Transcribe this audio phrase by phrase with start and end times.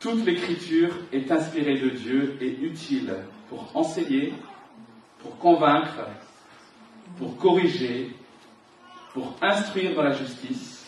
[0.00, 3.14] Toute l'écriture est inspirée de Dieu et utile
[3.48, 4.32] pour enseigner,
[5.18, 6.06] pour convaincre,
[7.18, 8.14] pour corriger,
[9.12, 10.86] pour instruire dans la justice,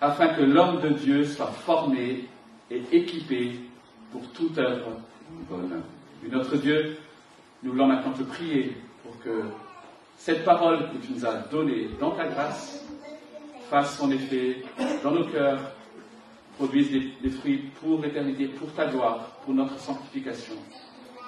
[0.00, 2.28] afin que l'homme de Dieu soit formé
[2.70, 3.60] et équipé
[4.10, 5.00] pour toute œuvre
[5.48, 5.82] bonne.
[6.28, 6.96] Notre Dieu,
[7.62, 9.44] nous voulons maintenant te prier pour que
[10.16, 12.84] cette parole que tu nous as donnée dans ta grâce
[13.70, 14.64] fasse son effet
[15.02, 15.60] dans nos cœurs,
[16.62, 20.54] produise des, fruits pour l'éternité, pour ta gloire, pour notre sanctification.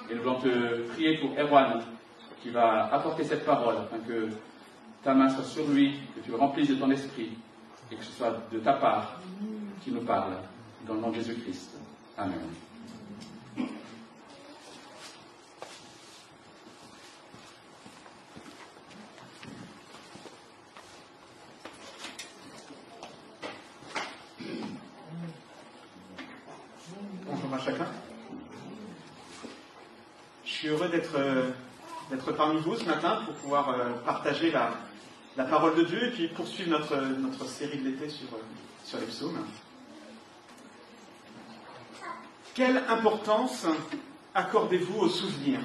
[0.09, 1.81] Et nous voulons te prier pour Erwan,
[2.41, 4.29] qui va apporter cette parole, afin que
[5.03, 7.31] ta main soit sur lui, que tu le remplisses de ton esprit,
[7.91, 9.19] et que ce soit de ta part
[9.83, 10.37] qui nous parle,
[10.87, 11.77] dans le nom de Jésus-Christ.
[12.17, 12.39] Amen.
[30.65, 31.51] suis heureux euh,
[32.09, 36.27] d'être parmi vous ce matin pour pouvoir euh, partager la, parole de Dieu et puis
[36.27, 38.41] poursuivre notre, série de l'été sur, euh,
[38.83, 39.43] sur les psaumes.
[42.53, 43.65] Quelle importance
[44.35, 45.61] accordez-vous aux souvenirs?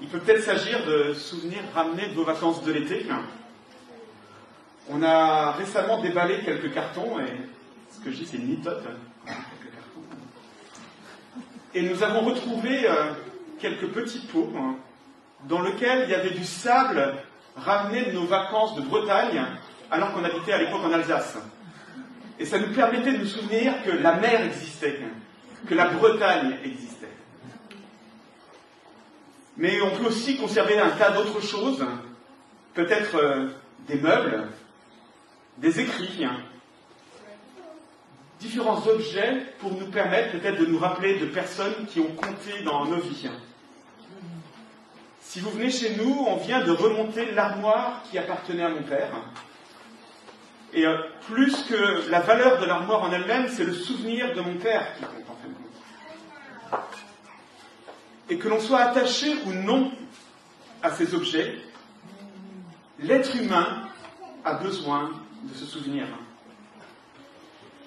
[0.00, 3.06] Il peut peut-être s'agir de souvenirs ramenés de vos vacances de l'été.
[4.88, 7.32] On a récemment déballé quelques cartons et
[7.90, 8.84] ce que je dis c'est une litote
[11.74, 13.12] et nous avons retrouvé euh,
[13.64, 14.76] quelques petits pots hein,
[15.48, 17.14] dans lesquels il y avait du sable
[17.56, 19.42] ramené de nos vacances de Bretagne
[19.90, 21.38] alors qu'on habitait à l'époque en Alsace.
[22.38, 25.00] Et ça nous permettait de nous souvenir que la mer existait,
[25.66, 27.08] que la Bretagne existait.
[29.56, 31.86] Mais on peut aussi conserver un tas d'autres choses,
[32.74, 33.48] peut-être euh,
[33.88, 34.48] des meubles,
[35.56, 36.36] des écrits, hein,
[38.40, 42.84] différents objets pour nous permettre peut-être de nous rappeler de personnes qui ont compté dans
[42.84, 43.30] nos vies.
[45.34, 49.10] Si vous venez chez nous, on vient de remonter l'armoire qui appartenait à mon père.
[50.72, 50.96] Et euh,
[51.26, 55.02] plus que la valeur de l'armoire en elle-même, c'est le souvenir de mon père qui
[55.02, 55.48] compte en fin
[56.70, 56.98] compte.
[58.30, 59.90] Et que l'on soit attaché ou non
[60.84, 61.56] à ces objets,
[63.00, 63.88] l'être humain
[64.44, 65.10] a besoin
[65.42, 66.06] de se souvenir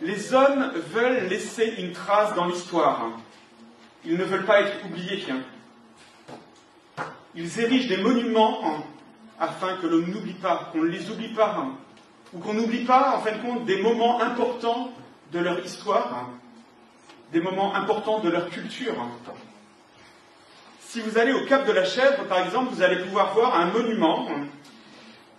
[0.01, 3.09] les hommes veulent laisser une trace dans l'histoire.
[4.05, 5.25] Ils ne veulent pas être oubliés.
[7.37, 8.83] Ils érigent des monuments
[9.39, 11.67] afin que l'on n'oublie pas, qu'on ne les oublie pas,
[12.33, 14.91] ou qu'on n'oublie pas, en fin de compte, des moments importants
[15.31, 16.29] de leur histoire,
[17.31, 18.95] des moments importants de leur culture.
[20.79, 23.67] Si vous allez au Cap de la Chèvre, par exemple, vous allez pouvoir voir un
[23.67, 24.27] monument,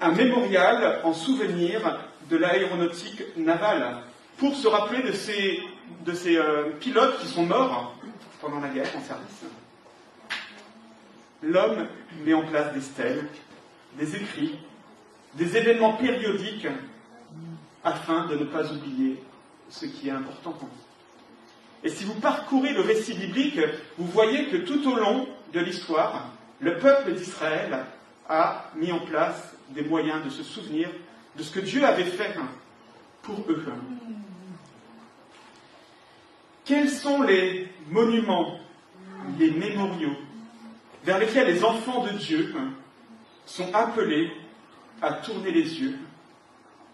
[0.01, 1.99] un mémorial en souvenir
[2.31, 4.03] de l'aéronautique navale
[4.37, 5.61] pour se rappeler de ces,
[6.07, 7.97] de ces euh, pilotes qui sont morts
[8.41, 9.45] pendant la guerre en service.
[11.43, 11.87] L'homme
[12.25, 13.27] met en place des stèles,
[13.97, 14.59] des écrits,
[15.35, 16.67] des événements périodiques
[17.85, 19.23] afin de ne pas oublier
[19.69, 21.85] ce qui est important pour nous.
[21.85, 23.61] Et si vous parcourez le récit biblique,
[23.99, 27.85] vous voyez que tout au long de l'histoire, le peuple d'Israël
[28.29, 30.89] a mis en place des moyens de se souvenir
[31.37, 32.35] de ce que Dieu avait fait
[33.23, 33.65] pour eux.
[36.65, 38.59] Quels sont les monuments,
[39.39, 40.17] les mémoriaux
[41.09, 42.55] vers lesquels les enfants de Dieu
[43.47, 44.31] sont appelés
[45.01, 45.97] à tourner les yeux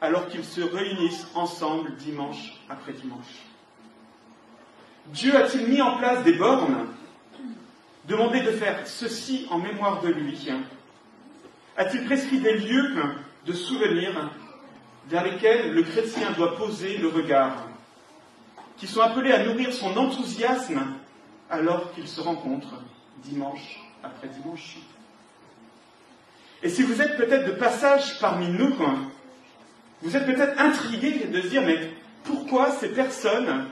[0.01, 3.43] alors qu'ils se réunissent ensemble dimanche après dimanche.
[5.07, 6.87] Dieu a-t-il mis en place des bornes?
[8.05, 10.49] Demandé de faire ceci en mémoire de lui.
[11.77, 12.95] A-t-il prescrit des lieux
[13.47, 14.31] de souvenirs
[15.09, 17.67] vers lesquels le chrétien doit poser le regard?
[18.77, 20.85] Qui sont appelés à nourrir son enthousiasme
[21.51, 22.81] alors qu'ils se rencontrent
[23.25, 24.77] dimanche après dimanche.
[26.63, 28.75] Et si vous êtes peut-être de passage parmi nous,
[30.03, 31.93] vous êtes peut-être intrigué de se dire, mais
[32.25, 33.67] pourquoi ces personnes,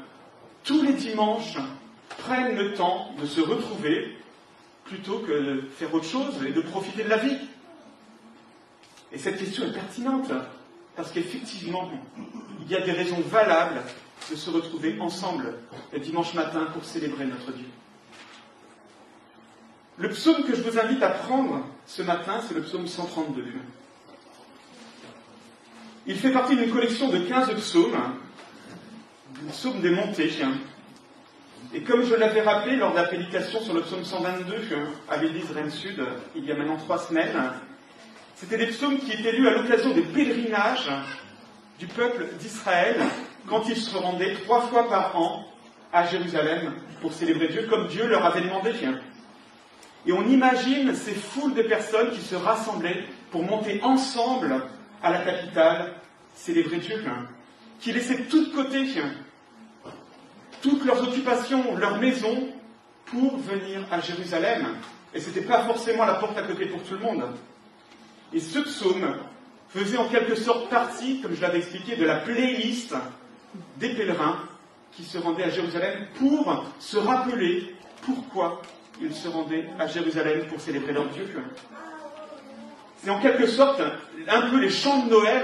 [0.65, 1.57] tous les dimanches,
[2.19, 4.17] prennent le temps de se retrouver
[4.85, 7.39] plutôt que de faire autre chose et de profiter de la vie?
[9.13, 10.31] Et cette question est pertinente,
[10.97, 11.91] parce qu'effectivement,
[12.61, 13.83] il y a des raisons valables
[14.31, 15.55] de se retrouver ensemble
[15.93, 17.67] le dimanche matin pour célébrer notre Dieu.
[19.99, 23.45] Le psaume que je vous invite à prendre ce matin, c'est le psaume 132.
[26.07, 27.99] Il fait partie d'une collection de 15 psaumes,
[29.43, 30.33] le psaume des montées.
[31.75, 34.55] Et comme je l'avais rappelé lors de la prédication sur le psaume 122
[35.09, 36.03] à l'église Rennes Sud,
[36.35, 37.53] il y a maintenant trois semaines,
[38.35, 40.91] c'était des psaumes qui étaient lus à l'occasion des pèlerinages
[41.79, 42.97] du peuple d'Israël
[43.47, 45.45] quand ils se rendaient trois fois par an
[45.93, 48.73] à Jérusalem pour célébrer Dieu comme Dieu leur avait demandé.
[50.07, 54.63] Et on imagine ces foules de personnes qui se rassemblaient pour monter ensemble
[55.03, 55.95] à la capitale
[56.35, 57.05] célébrer Dieu,
[57.81, 58.85] qui laissaient tout de côté
[60.61, 62.49] toutes leurs occupations, leurs maisons,
[63.07, 64.77] pour venir à Jérusalem.
[65.13, 67.25] Et ce n'était pas forcément la porte à côté pour tout le monde.
[68.33, 69.17] Et ce psaume
[69.69, 72.95] faisait en quelque sorte partie, comme je l'avais expliqué, de la playlist
[73.77, 74.39] des pèlerins
[74.93, 78.63] qui se rendaient à Jérusalem pour se rappeler pourquoi
[79.03, 81.29] ils se rendaient à Jérusalem pour célébrer leur Dieu.
[82.99, 83.83] C'est en quelque sorte
[84.29, 85.43] un peu les chants de Noël,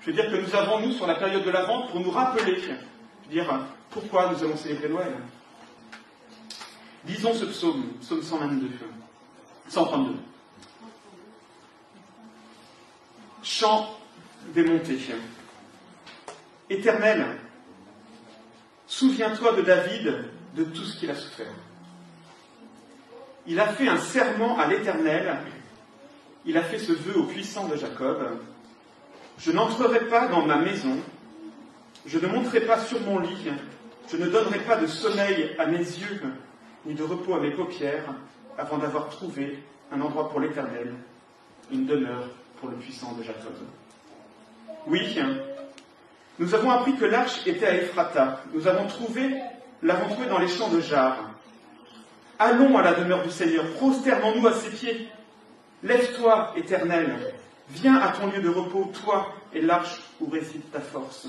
[0.00, 2.60] je veux dire, que nous avons, nous, sur la période de l'Avent, pour nous rappeler,
[2.60, 2.76] je veux
[3.30, 5.12] dire, pourquoi nous allons célébrer Noël.
[7.06, 8.68] Lisons ce psaume, psaume 122,
[9.68, 10.14] 132.
[13.42, 13.98] Chant
[14.54, 14.98] des montées.
[16.68, 17.38] Éternel,
[18.86, 20.24] souviens-toi de David,
[20.54, 21.52] de tout ce qu'il a souffert.
[23.50, 25.36] Il a fait un serment à l'Éternel,
[26.46, 28.38] il a fait ce vœu au puissant de Jacob.
[29.40, 30.96] Je n'entrerai pas dans ma maison,
[32.06, 33.48] je ne monterai pas sur mon lit,
[34.08, 36.22] je ne donnerai pas de sommeil à mes yeux,
[36.86, 38.14] ni de repos à mes paupières,
[38.56, 39.58] avant d'avoir trouvé
[39.90, 40.94] un endroit pour l'Éternel,
[41.72, 42.28] une demeure
[42.60, 43.54] pour le puissant de Jacob.
[44.86, 45.18] Oui,
[46.38, 48.42] nous avons appris que l'arche était à Ephrata.
[48.54, 49.34] Nous avons trouvé,
[49.82, 51.29] l'avons trouvé dans les champs de Jar.
[52.40, 55.10] Allons à la demeure du Seigneur, prosternons-nous à ses pieds.
[55.82, 57.34] Lève-toi, Éternel,
[57.68, 61.28] viens à ton lieu de repos, toi et l'arche où réside ta force.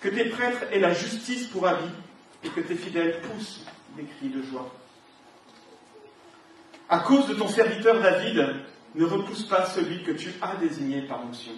[0.00, 1.92] Que tes prêtres aient la justice pour habit
[2.42, 3.64] et que tes fidèles poussent
[3.96, 4.74] des cris de joie.
[6.88, 8.56] À cause de ton serviteur David,
[8.96, 11.54] ne repousse pas celui que tu as désigné par onction.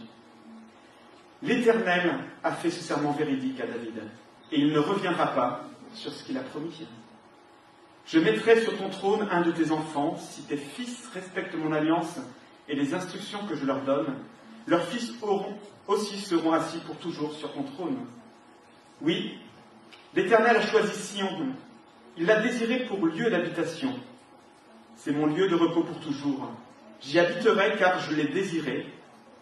[1.42, 4.02] L'Éternel a fait ce serment véridique à David,
[4.52, 5.64] et il ne reviendra pas
[5.94, 6.86] sur ce qu'il a promis.
[8.06, 12.18] Je mettrai sur ton trône un de tes enfants, si tes fils respectent mon alliance
[12.68, 14.14] et les instructions que je leur donne,
[14.66, 15.56] leurs fils auront,
[15.88, 17.98] aussi seront assis pour toujours sur ton trône.
[19.02, 19.34] Oui,
[20.14, 21.48] l'Éternel a choisi Sion,
[22.16, 23.92] il l'a désiré pour lieu d'habitation.
[24.94, 26.48] C'est mon lieu de repos pour toujours.
[27.00, 28.86] J'y habiterai car je l'ai désiré.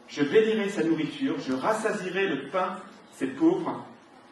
[0.09, 2.77] Je bénirai sa nourriture, je rassasirai le pain
[3.13, 3.85] ses pauvres,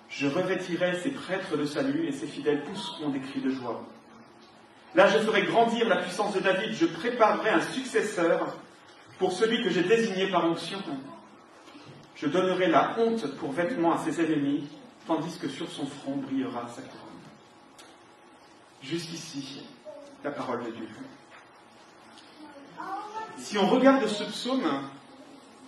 [0.08, 3.86] je revêtirai ses prêtres de salut et ses fidèles pousseront des cris de joie.
[4.94, 8.56] Là, je ferai grandir la puissance de David, je préparerai un successeur
[9.18, 10.82] pour celui que j'ai désigné par onction.
[12.14, 14.68] Je donnerai la honte pour vêtement à ses ennemis,
[15.06, 17.08] tandis que sur son front brillera sa couronne.
[18.82, 19.62] Jusqu'ici,
[20.22, 20.88] la parole de Dieu.
[23.38, 24.82] Si on regarde ce psaume,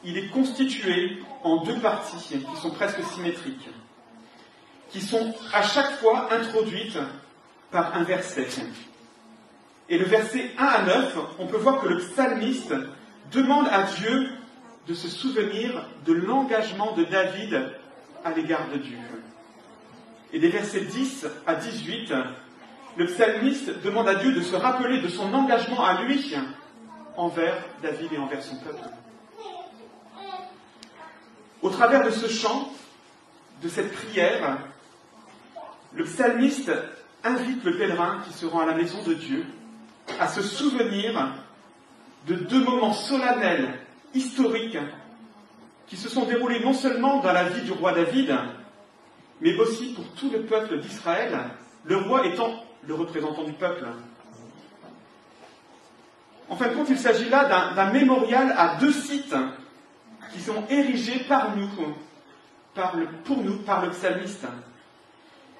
[0.05, 3.69] il est constitué en deux parties qui sont presque symétriques,
[4.91, 6.99] qui sont à chaque fois introduites
[7.70, 8.47] par un verset.
[9.89, 12.75] Et le verset 1 à 9, on peut voir que le psalmiste
[13.33, 14.31] demande à Dieu
[14.87, 17.71] de se souvenir de l'engagement de David
[18.25, 18.99] à l'égard de Dieu.
[20.33, 22.13] Et des versets 10 à 18,
[22.97, 26.35] le psalmiste demande à Dieu de se rappeler de son engagement à lui
[27.17, 28.89] envers David et envers son peuple.
[31.63, 32.73] Au travers de ce chant,
[33.63, 34.59] de cette prière,
[35.95, 36.73] le psalmiste
[37.23, 39.47] invite le pèlerin qui se rend à la maison de Dieu
[40.20, 41.34] à se souvenir
[42.27, 43.79] de deux moments solennels,
[44.15, 44.79] historiques,
[45.87, 48.34] qui se sont déroulés non seulement dans la vie du roi David,
[49.41, 51.39] mais aussi pour tout le peuple d'Israël,
[51.84, 53.87] le roi étant le représentant du peuple.
[56.49, 59.34] En fin de compte, il s'agit là d'un mémorial à deux sites
[60.32, 61.69] qui sont érigés par nous,
[62.75, 64.46] par le, pour nous, par le psalmiste.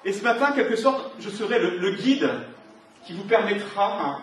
[0.03, 2.29] Et ce matin, quelque sorte, je serai le guide
[3.05, 4.19] qui vous permettra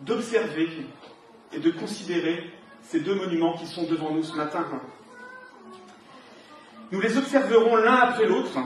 [0.00, 0.68] d'observer
[1.52, 2.52] et de considérer
[2.82, 4.64] ces deux monuments qui sont devant nous ce matin.
[6.90, 8.58] Nous les observerons l'un après l'autre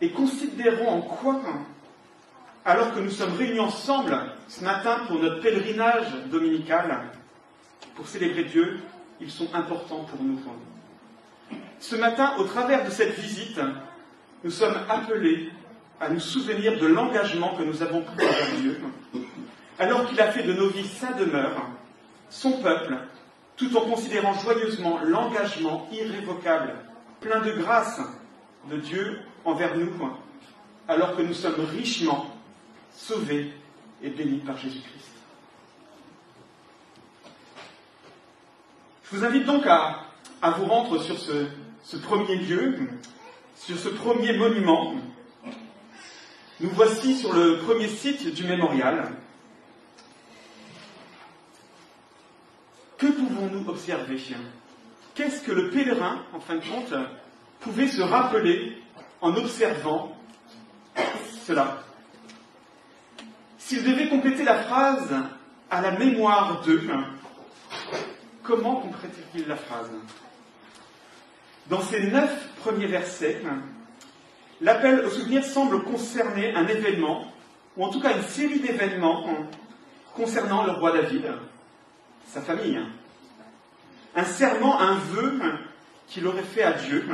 [0.00, 1.40] et considérons en quoi,
[2.64, 7.02] alors que nous sommes réunis ensemble ce matin pour notre pèlerinage dominical,
[7.94, 8.80] pour célébrer Dieu,
[9.20, 10.38] ils sont importants pour nous.
[11.78, 13.60] Ce matin, au travers de cette visite,
[14.44, 15.50] nous sommes appelés
[16.00, 18.80] à nous souvenir de l'engagement que nous avons pris envers Dieu,
[19.78, 21.56] alors qu'il a fait de nos vies sa demeure,
[22.30, 22.96] son peuple,
[23.56, 26.74] tout en considérant joyeusement l'engagement irrévocable,
[27.20, 28.00] plein de grâce
[28.70, 29.92] de Dieu envers nous,
[30.88, 32.26] alors que nous sommes richement
[32.92, 33.52] sauvés
[34.02, 35.10] et bénis par Jésus-Christ.
[39.04, 40.02] Je vous invite donc à,
[40.58, 41.46] vous rendre sur ce,
[41.84, 42.88] ce premier lieu
[43.56, 44.94] sur ce premier monument,
[46.60, 49.10] nous voici sur le premier site du mémorial.
[52.98, 54.18] Que pouvons-nous observer.
[55.14, 56.94] Qu'est-ce que le pèlerin, en fin de compte,
[57.60, 58.82] pouvait se rappeler
[59.20, 60.16] en observant
[61.46, 61.82] cela?
[63.58, 65.14] S'il devait compléter la phrase
[65.70, 66.88] à la mémoire d'eux,
[68.42, 69.90] comment complétait-il la phrase?
[71.68, 73.42] Dans ces neuf premiers versets,
[74.60, 77.32] l'appel au souvenir semble concerner un événement,
[77.76, 79.26] ou en tout cas une série d'événements
[80.14, 81.26] concernant le roi David,
[82.28, 82.80] sa famille.
[84.16, 85.38] Un serment, un vœu
[86.08, 87.04] qu'il aurait fait à Dieu.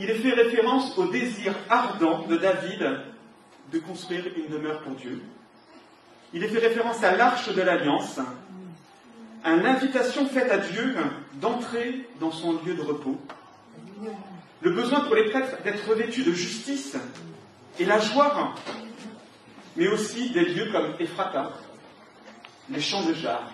[0.00, 3.00] Il est fait référence au désir ardent de David
[3.72, 5.22] de construire une demeure pour Dieu.
[6.32, 8.18] Il est fait référence à l'arche de l'alliance,
[9.44, 10.96] à l'invitation faite à Dieu
[11.34, 13.16] d'entrer dans son lieu de repos,
[14.62, 16.96] le besoin pour les prêtres d'être revêtus de justice
[17.78, 18.54] et la joie,
[19.76, 21.52] mais aussi des lieux comme Ephrata,
[22.68, 23.50] les champs de jarre.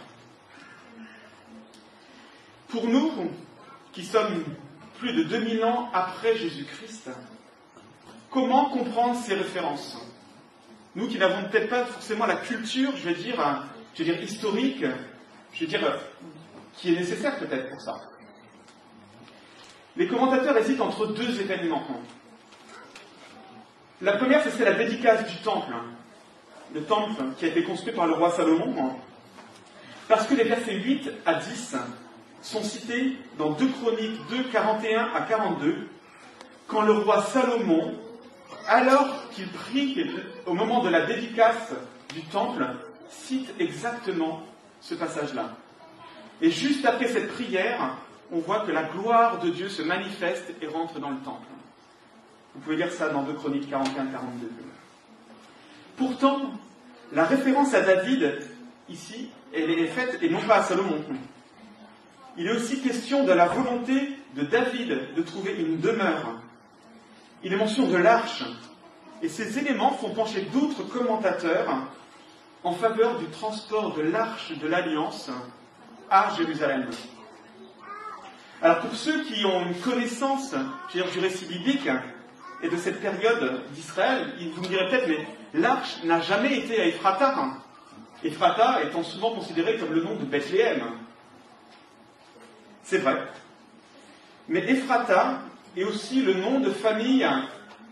[2.70, 3.12] Pour nous,
[3.92, 4.44] qui sommes
[4.98, 7.10] plus de 2000 ans après Jésus-Christ,
[8.30, 9.98] comment comprendre ces références?
[10.94, 14.84] Nous qui n'avons peut-être pas forcément la culture, je vais dire, je vais dire historique,
[15.52, 16.00] je vais dire,
[16.76, 18.00] qui est nécessaire peut-être pour ça.
[19.96, 21.84] Les commentateurs hésitent entre deux événements.
[24.00, 25.74] La première, c'est la dédicace du temple.
[26.72, 28.94] Le temple qui a été construit par le roi Salomon.
[30.08, 31.76] Parce que les versets 8 à 10
[32.42, 35.88] sont cités dans 2 Chroniques 2, 41 à 42,
[36.66, 37.94] quand le roi Salomon,
[38.66, 40.10] alors qu'il prie
[40.46, 41.72] au moment de la dédicace
[42.14, 42.66] du temple,
[43.08, 44.42] cite exactement
[44.80, 45.50] ce passage-là.
[46.40, 47.96] Et juste après cette prière,
[48.32, 51.46] on voit que la gloire de Dieu se manifeste et rentre dans le temple.
[52.54, 53.74] Vous pouvez lire ça dans 2 Chroniques 41-42.
[55.96, 56.52] Pourtant,
[57.12, 58.38] la référence à David,
[58.88, 61.04] ici, elle est faite, et non pas à Salomon.
[62.40, 66.40] Il est aussi question de la volonté de David de trouver une demeure.
[67.44, 68.44] Il est mention de l'arche,
[69.20, 71.68] et ces éléments font pencher d'autres commentateurs
[72.64, 75.30] en faveur du transport de l'arche de l'Alliance
[76.08, 76.88] à Jérusalem.
[78.62, 80.54] Alors pour ceux qui ont une connaissance
[80.94, 81.90] du récit biblique
[82.62, 86.86] et de cette période d'Israël, vous me direz peut-être, mais l'arche n'a jamais été à
[86.86, 87.34] Ephrata.
[88.24, 90.80] Ephrata étant souvent considéré comme le nom de Bethléem.
[92.82, 93.16] C'est vrai.
[94.48, 95.40] Mais Ephrata
[95.76, 97.26] est aussi le nom de famille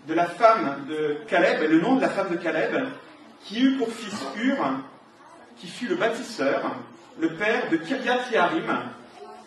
[0.06, 2.88] de la femme de Caleb, le nom de la femme de Caleb,
[3.44, 4.56] qui eut pour fils Hur,
[5.56, 6.62] qui fut le bâtisseur,
[7.20, 8.78] le père de Kiryat Yarim,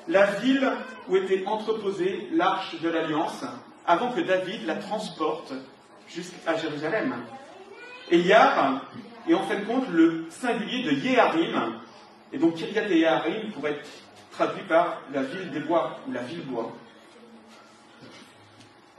[0.07, 0.71] la ville
[1.07, 3.43] où était entreposée l'arche de l'Alliance,
[3.85, 5.53] avant que David la transporte
[6.07, 7.15] jusqu'à Jérusalem.
[8.09, 8.81] Et Yar
[9.27, 11.79] est en fin de compte le singulier de Yeharim,
[12.31, 13.89] et donc Kiryat et Yeharim pourrait être
[14.31, 16.71] traduit par la ville des bois, ou la ville bois.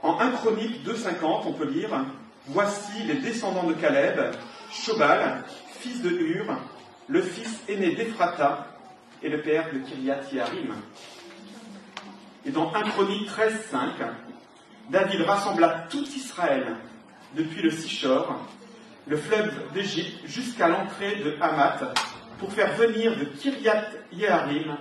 [0.01, 1.89] En 1 Chronique 2.50, on peut lire
[2.47, 4.19] Voici les descendants de Caleb,
[4.69, 5.43] Shobal,
[5.79, 6.45] fils de Hur,
[7.07, 8.67] le fils aîné d'Ephrata
[9.21, 10.75] et le père de Kiryat Yarim.
[12.45, 13.77] Et dans 1 Chronique 13.5,
[14.89, 16.75] David rassembla tout Israël
[17.35, 18.41] depuis le Sichor,
[19.07, 21.97] le fleuve d'Égypte, jusqu'à l'entrée de Hamath,
[22.39, 24.75] pour faire venir de Kiryat Yarim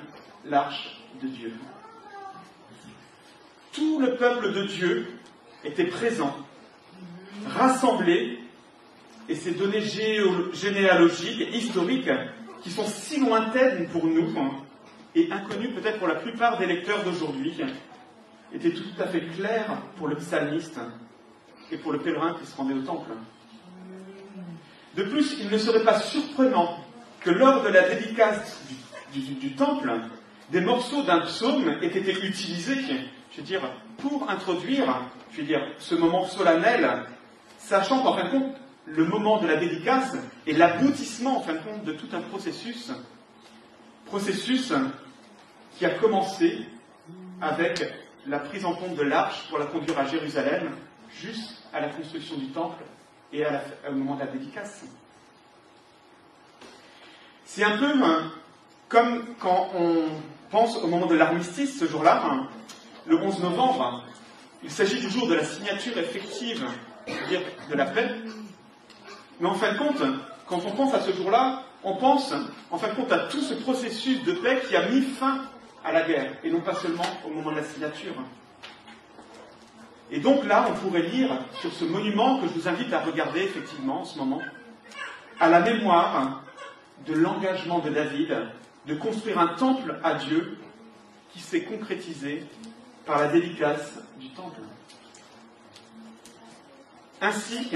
[0.45, 1.53] l'arche de Dieu.
[3.73, 5.07] Tout le peuple de Dieu
[5.65, 6.37] était présent,
[7.47, 8.39] rassemblé,
[9.29, 9.83] et ces données
[10.53, 12.11] généalogiques historiques
[12.63, 14.51] qui sont si lointaines pour nous hein,
[15.15, 17.55] et inconnues peut-être pour la plupart des lecteurs d'aujourd'hui,
[18.53, 20.81] étaient tout à fait claires pour le psalmiste
[21.71, 23.13] et pour le pèlerin qui se rendait au temple.
[24.97, 26.79] De plus, il ne serait pas surprenant
[27.21, 28.61] que lors de la dédicace
[29.15, 29.91] du temple,
[30.51, 33.63] des morceaux d'un psaume aient été utilisés, je veux dire,
[33.99, 35.01] pour introduire,
[35.79, 37.05] ce moment solennel,
[37.59, 38.57] sachant qu'en fin de compte,
[38.87, 40.15] le moment de la dédicace
[40.47, 42.91] est l'aboutissement, en fin de tout un processus,
[44.07, 44.73] processus
[45.79, 46.67] qui a commencé
[47.41, 47.83] avec
[48.27, 50.77] la prise en compte de l'arche pour la conduire à Jérusalem,
[51.21, 52.83] jusqu'à la construction du temple
[53.33, 53.45] et
[53.89, 54.85] au moment de la dédicace.
[57.45, 58.33] C'est un peu hein,
[58.93, 60.05] comme quand on
[60.51, 62.47] pense au moment de l'armistice, ce jour-là, hein,
[63.07, 64.05] le 11 novembre,
[64.63, 66.63] il s'agit du jour de la signature effective,
[67.09, 68.11] de la paix.
[69.41, 70.03] Mais en fin de compte,
[70.47, 72.35] quand on pense à ce jour-là, on pense
[72.71, 75.41] en fin de compte à tout ce processus de paix qui a mis fin
[75.85, 78.15] à la guerre, et non pas seulement au moment de la signature.
[80.11, 81.31] Et donc là, on pourrait lire
[81.63, 84.43] sur ce monument que je vous invite à regarder effectivement en ce moment,
[85.41, 86.43] à la mémoire
[87.07, 88.37] de l'engagement de David
[88.87, 90.59] de construire un temple à Dieu
[91.33, 92.45] qui s'est concrétisé
[93.07, 94.61] par la dédicace du temple.
[97.21, 97.71] Ainsi,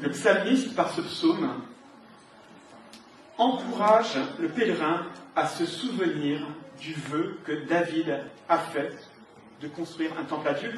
[0.00, 1.62] le psalmiste, par ce psaume,
[3.38, 6.46] encourage le pèlerin à se souvenir
[6.80, 8.92] du vœu que David a fait
[9.60, 10.72] de construire un temple à Dieu,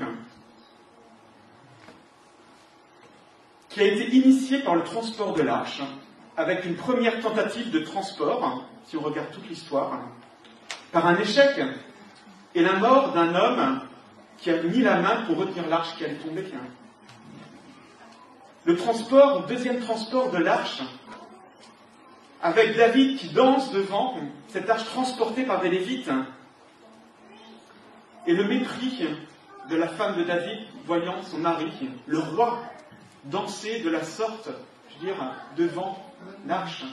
[3.68, 5.82] qui a été initié par le transport de l'arche,
[6.37, 9.99] avec une première tentative de transport, si on regarde toute l'histoire,
[10.93, 11.61] par un échec
[12.55, 13.81] et la mort d'un homme
[14.38, 16.45] qui a mis la main pour retenir l'arche qui allait tomber.
[18.64, 20.83] Le transport, le deuxième transport de l'arche,
[22.43, 24.16] avec David qui danse devant
[24.49, 26.11] cette arche transportée par des Lévites,
[28.26, 29.07] et le mépris
[29.69, 31.73] de la femme de David voyant son mari,
[32.07, 32.62] le roi,
[33.25, 34.49] danser de la sorte,
[34.90, 36.05] je veux dire, devant
[36.47, 36.85] l'arche.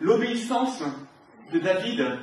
[0.00, 0.82] L'obéissance
[1.52, 2.18] de David,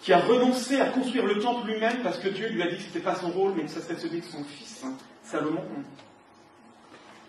[0.00, 2.82] qui a renoncé à construire le temple lui-même parce que Dieu lui a dit que
[2.82, 4.84] ce n'était pas son rôle, mais que ce serait celui de son fils,
[5.22, 5.64] Salomon.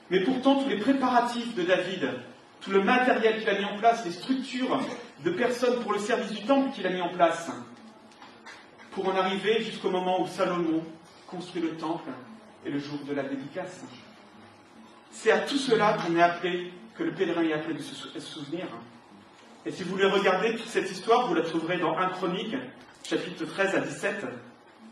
[0.10, 2.12] Mais pourtant, tous les préparatifs de David,
[2.62, 4.80] tout le matériel qu'il a mis en place, les structures
[5.24, 7.50] de personnes pour le service du temple qu'il a mis en place,
[8.92, 10.84] pour en arriver jusqu'au moment où Salomon
[11.28, 12.10] construit le temple
[12.66, 13.84] et le jour de la dédicace.
[15.12, 18.68] C'est à tout cela qu'on est appelé, que le pèlerin est appelé de se souvenir.
[19.66, 22.56] Et si vous voulez regarder toute cette histoire, vous la trouverez dans 1 Chronique,
[23.04, 24.26] chapitre 13 à 17,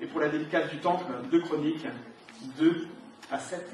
[0.02, 1.86] et pour la dédicace du temple, 2 Chroniques,
[2.58, 2.88] 2
[3.32, 3.70] à 7.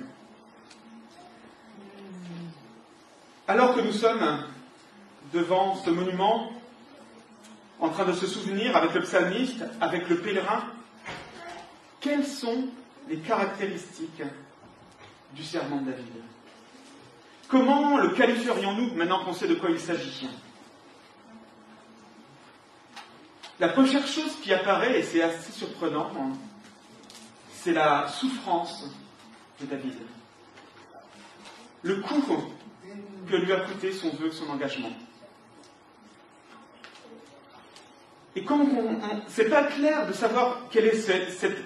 [3.47, 4.43] Alors que nous sommes
[5.33, 6.51] devant ce monument,
[7.79, 10.65] en train de se souvenir avec le psalmiste, avec le pèlerin,
[12.01, 12.67] quelles sont
[13.07, 14.23] les caractéristiques
[15.33, 16.05] du serment de David?
[17.47, 20.27] Comment le qualifierions-nous maintenant qu'on sait de quoi il s'agit?
[23.59, 26.09] La première chose qui apparaît, et c'est assez surprenant,
[27.51, 28.85] c'est la souffrance
[29.59, 29.95] de David.
[31.83, 32.23] Le coup
[33.29, 34.91] que lui a coûté son vœu, son engagement.
[38.35, 40.61] Et on, c'est pas clair de savoir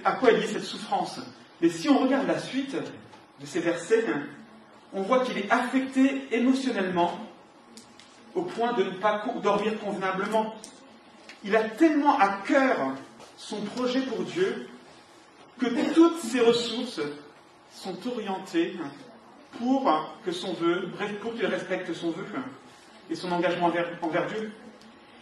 [0.03, 1.19] à quoi est liée cette souffrance.
[1.61, 4.05] Mais si on regarde la suite de ces versets,
[4.93, 7.19] on voit qu'il est affecté émotionnellement
[8.33, 10.55] au point de ne pas dormir convenablement.
[11.43, 12.77] Il a tellement à cœur
[13.37, 14.67] son projet pour Dieu
[15.59, 17.01] que toutes ses ressources
[17.71, 18.75] sont orientées
[19.59, 19.91] pour
[20.25, 20.89] que son vœu,
[21.21, 22.25] pour qu'il respecte son vœu
[23.09, 24.51] et son engagement envers, Dieu.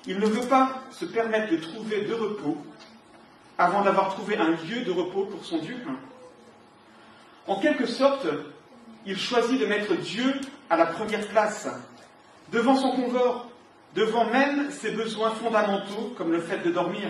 [0.06, 2.58] Il ne veut pas se permettre de trouver de repos
[3.58, 5.78] avant d'avoir trouvé un lieu de repos pour son Dieu.
[7.48, 8.26] En quelque sorte,
[9.06, 10.34] il choisit de mettre Dieu
[10.70, 11.68] à la première place,
[12.52, 13.51] devant son confort,
[13.96, 17.10] devant même ses besoins fondamentaux, comme le fait de dormir.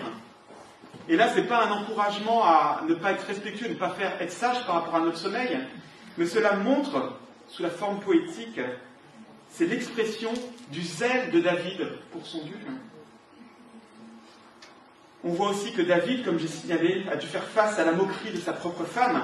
[1.09, 4.21] Et là, ce n'est pas un encouragement à ne pas être respectueux, ne pas faire
[4.21, 5.59] être sage par rapport à notre sommeil,
[6.17, 7.13] mais cela montre,
[7.47, 8.59] sous la forme poétique,
[9.49, 10.31] c'est l'expression
[10.71, 12.57] du zèle de David pour son Dieu.
[15.23, 18.31] On voit aussi que David, comme j'ai signalé, a dû faire face à la moquerie
[18.31, 19.21] de sa propre femme,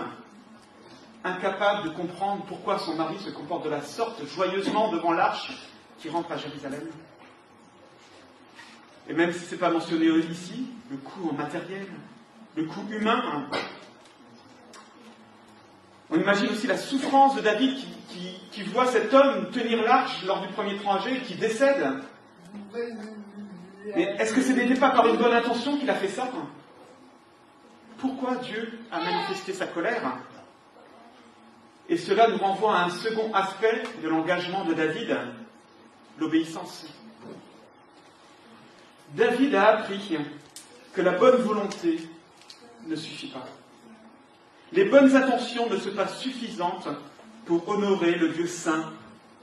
[1.23, 5.51] incapable de comprendre pourquoi son mari se comporte de la sorte joyeusement devant l'arche
[5.99, 6.83] qui rentre à Jérusalem.
[9.09, 11.87] Et même si ce n'est pas mentionné ici, le coût en matériel,
[12.55, 13.47] le coût humain,
[16.09, 17.77] on imagine aussi la souffrance de David
[18.51, 21.85] qui, voit cet homme tenir l'arche lors du premier trajet et qui décède.
[23.95, 26.27] Mais est-ce que ce n'était pas par une bonne intention qu'il a fait ça
[27.99, 30.17] Pourquoi Dieu a manifesté sa colère?
[31.87, 35.17] Et cela nous renvoie à un second aspect de l'engagement de David,
[36.19, 36.87] l'obéissance.
[39.15, 40.17] David a appris
[40.93, 41.99] que la bonne volonté
[42.87, 43.45] ne suffit pas.
[44.73, 46.87] Les bonnes intentions ne sont pas suffisantes
[47.45, 48.91] pour honorer le Dieu saint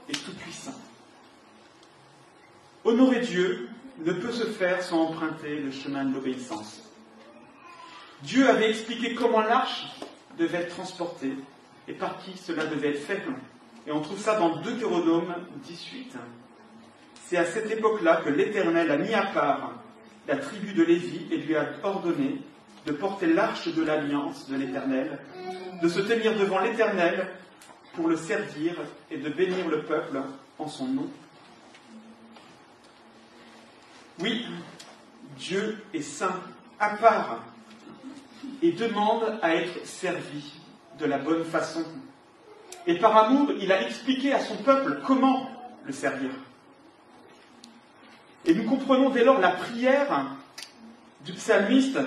[0.07, 0.75] et tout-puissant.
[2.83, 6.81] Honorer Dieu ne peut se faire sans emprunter le chemin de l'obéissance.
[8.21, 9.87] Dieu avait expliqué comment l'arche
[10.37, 11.33] devait être transportée
[11.87, 13.23] et par qui cela devait être fait.
[13.87, 16.13] Et on trouve ça dans Deutéronome 18.
[17.27, 19.73] C'est à cette époque-là que l'Éternel a mis à part
[20.27, 22.39] la tribu de Lévi et lui a ordonné
[22.85, 25.19] de porter l'arche de l'alliance de l'Éternel,
[25.81, 27.27] de se tenir devant l'Éternel
[27.93, 28.75] pour le servir
[29.09, 30.21] et de bénir le peuple
[30.59, 31.07] en son nom.
[34.19, 34.45] Oui,
[35.37, 36.39] Dieu est saint,
[36.79, 37.43] à part.
[38.61, 40.53] et demande à être servi
[40.99, 41.83] de la bonne façon.
[42.85, 45.49] Et par amour, il a expliqué à son peuple comment
[45.83, 46.29] le servir.
[48.45, 50.27] Et nous comprenons dès lors la prière
[51.25, 51.99] du psalmiste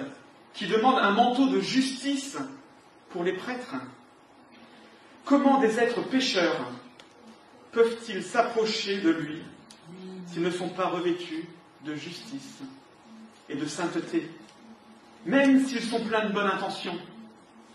[0.55, 2.37] qui demande un manteau de justice
[3.11, 3.75] pour les prêtres.
[5.25, 6.71] Comment des êtres pécheurs
[7.73, 9.43] peuvent-ils s'approcher de lui
[10.27, 11.45] s'ils ne sont pas revêtus
[11.85, 12.59] de justice
[13.49, 14.31] et de sainteté?
[15.27, 16.99] Même s'ils sont pleins de bonnes intentions,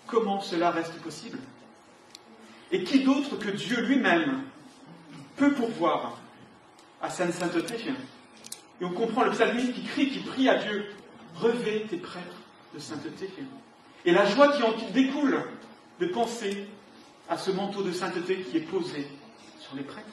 [0.08, 1.39] comment cela reste possible?
[2.71, 4.43] Et qui d'autre que Dieu lui-même
[5.36, 6.17] peut pourvoir
[7.02, 7.91] à sa sainteté?
[8.81, 10.86] Et on comprend le psalmiste qui crie, qui prie à Dieu,
[11.36, 12.41] revêt tes prêtres
[12.73, 13.29] de sainteté.
[14.05, 15.43] Et la joie qui en découle
[15.99, 16.67] de penser
[17.29, 19.07] à ce manteau de sainteté qui est posé
[19.59, 20.07] sur les prêtres.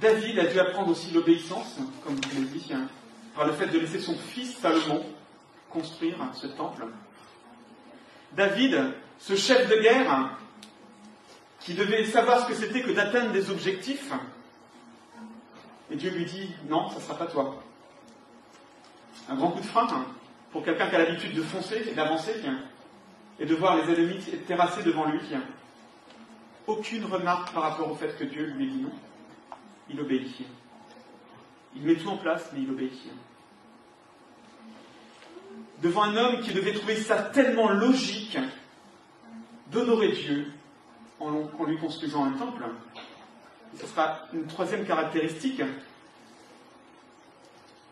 [0.00, 2.86] David a dû apprendre aussi l'obéissance, comme vous l'avez dit, hein,
[3.34, 5.04] par le fait de laisser son fils Salomon
[5.70, 6.86] construire ce temple.
[8.32, 10.38] David, ce chef de guerre,
[11.68, 14.10] qui devait savoir ce que c'était que d'atteindre des objectifs,
[15.90, 17.62] et Dieu lui dit, non, ça ne sera pas toi.
[19.28, 20.06] Un grand coup de frein hein,
[20.50, 22.32] pour quelqu'un qui a l'habitude de foncer, d'avancer,
[23.38, 25.20] et de voir les ennemis terrassés devant lui.
[26.66, 28.92] Aucune remarque par rapport au fait que Dieu lui dit non.
[29.90, 30.38] Il obéit.
[31.76, 32.98] Il met tout en place, mais il obéit.
[35.82, 38.38] Devant un homme qui devait trouver ça tellement logique
[39.70, 40.50] d'honorer Dieu
[41.20, 42.64] en lui construisant un temple,
[43.78, 45.62] ce sera une troisième caractéristique.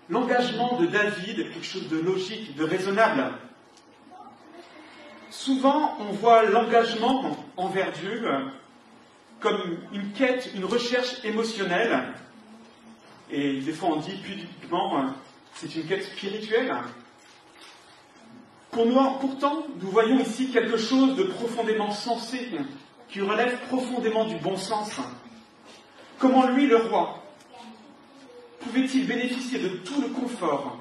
[0.09, 3.33] L'engagement de David est quelque chose de logique, de raisonnable.
[5.31, 8.27] Souvent, on voit l'engagement envers Dieu
[9.41, 12.15] comme une quête, une recherche émotionnelle.
[13.31, 15.05] Et des fois, on dit publiquement,
[15.55, 16.75] c'est une quête spirituelle.
[18.71, 22.51] Pour nous, pourtant, nous voyons ici quelque chose de profondément sensé,
[23.09, 25.01] qui relève profondément du bon sens.
[26.19, 27.23] Comment lui, le roi,
[28.61, 30.79] pouvait-il bénéficier de tout le confort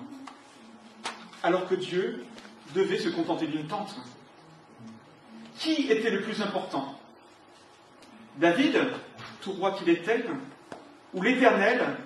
[1.43, 2.25] alors que Dieu
[2.73, 3.95] devait se contenter d'une tente?
[5.57, 6.99] Qui était le plus important?
[8.37, 8.79] David,
[9.41, 10.25] tout roi qu'il était,
[11.13, 11.97] ou l'Éternel,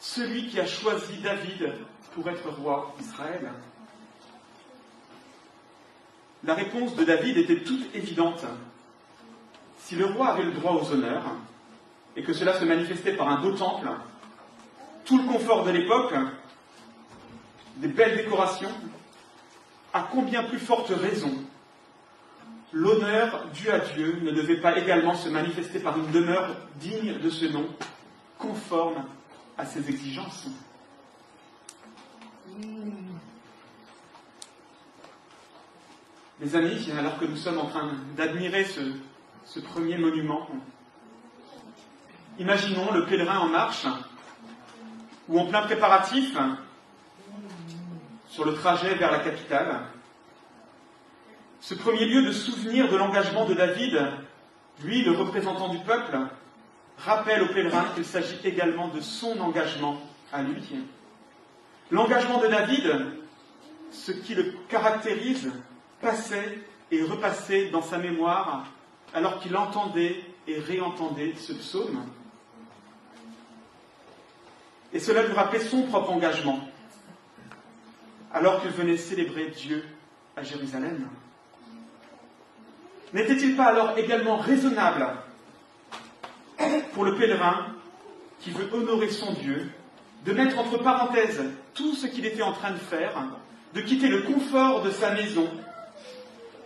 [0.00, 1.72] celui qui a choisi David
[2.14, 3.50] pour être roi d'Israël?
[6.44, 8.44] La réponse de David était toute évidente.
[9.88, 11.24] Si le roi avait le droit aux honneurs,
[12.14, 13.88] et que cela se manifestait par un beau temple,
[15.06, 16.12] tout le confort de l'époque,
[17.76, 18.68] des belles décorations,
[19.94, 21.32] à combien plus forte raison
[22.74, 27.30] l'honneur dû à Dieu ne devait pas également se manifester par une demeure digne de
[27.30, 27.64] ce nom,
[28.36, 29.06] conforme
[29.56, 30.48] à ses exigences.
[36.42, 38.82] Les amis, alors que nous sommes en train d'admirer ce,
[39.48, 40.46] ce premier monument,
[42.38, 43.84] Imaginons le pèlerin en marche,
[45.28, 46.36] ou en plein préparatif,
[48.28, 49.80] sur le trajet vers la capitale.
[51.60, 53.98] Ce premier lieu de souvenir de l'engagement de David,
[54.84, 56.16] lui, le représentant du peuple,
[56.98, 60.00] rappelle au pèlerin qu'il s'agit également de son engagement
[60.32, 60.62] à lui.
[61.90, 63.06] L'engagement de David,
[63.90, 65.50] ce qui le caractérise,
[66.00, 66.60] passait
[66.92, 68.68] et repassait dans sa mémoire
[69.14, 72.04] alors qu'il entendait et réentendait ce psaume.
[74.92, 76.60] Et cela lui rappelait son propre engagement,
[78.32, 79.84] alors qu'il venait célébrer Dieu
[80.36, 81.08] à Jérusalem.
[83.12, 85.06] N'était-il pas alors également raisonnable
[86.92, 87.66] pour le pèlerin
[88.40, 89.70] qui veut honorer son Dieu
[90.24, 91.42] de mettre entre parenthèses
[91.74, 93.14] tout ce qu'il était en train de faire,
[93.74, 95.48] de quitter le confort de sa maison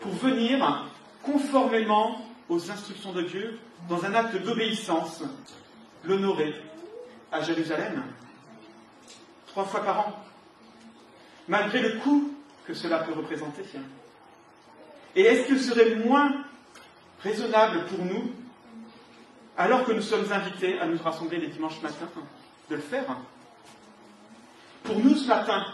[0.01, 0.89] pour venir
[1.23, 5.23] conformément aux instructions de Dieu dans un acte d'obéissance,
[6.05, 6.55] l'honorer
[7.31, 8.03] à Jérusalem,
[9.49, 10.25] trois fois par an,
[11.49, 12.33] malgré le coût
[12.67, 13.63] que cela peut représenter.
[15.17, 16.45] Et est-ce qu'il serait moins
[17.23, 18.33] raisonnable pour nous,
[19.57, 22.09] alors que nous sommes invités à nous rassembler les dimanches matins,
[22.71, 23.05] de le faire
[24.85, 25.67] Pour nous ce matin,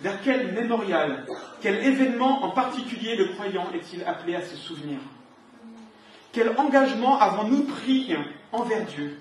[0.00, 1.26] vers quel mémorial,
[1.60, 4.98] quel événement en particulier le croyant est-il appelé à se souvenir
[6.32, 8.14] Quel engagement avons-nous pris
[8.52, 9.20] envers Dieu?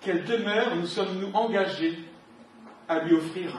[0.00, 1.98] Quelle demeure nous sommes-nous engagés
[2.88, 3.58] à lui offrir?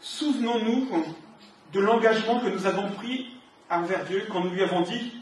[0.00, 0.88] Souvenons-nous
[1.72, 3.34] de l'engagement que nous avons pris
[3.70, 5.14] envers Dieu quand nous lui avons dit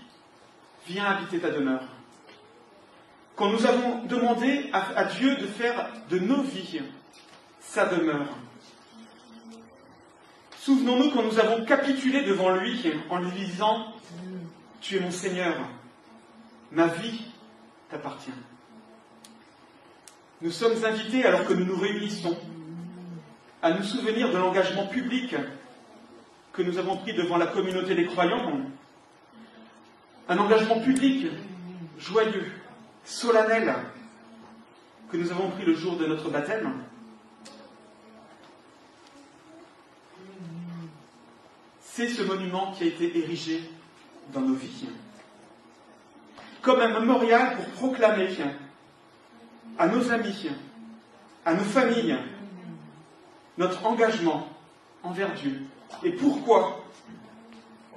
[0.86, 1.84] Viens habiter ta demeure.
[3.36, 6.80] quand nous avons demandé à, Dieu de faire de nos vies
[7.60, 8.26] sa demeure.
[10.58, 13.91] Souvenons-nous quand nous avons capitulé devant lui en lui disant
[14.82, 15.54] Tu es mon Seigneur,
[16.72, 17.26] ma vie
[17.88, 18.32] t'appartient.
[20.40, 22.36] Nous sommes invités, alors que nous nous réunissons,
[23.62, 25.36] à nous souvenir de l'engagement public
[26.52, 28.60] que nous avons pris devant la communauté des croyants,
[30.28, 31.28] un engagement public
[31.96, 32.50] joyeux,
[33.04, 33.72] solennel,
[35.12, 36.72] que nous avons pris le jour de notre baptême.
[41.82, 43.62] C'est ce monument qui a été érigé
[44.32, 44.86] dans nos vies,
[46.60, 48.28] comme un mémorial pour proclamer
[49.78, 50.48] à nos amis,
[51.44, 52.16] à nos familles,
[53.58, 54.48] notre engagement
[55.02, 55.62] envers Dieu
[56.02, 56.84] et pourquoi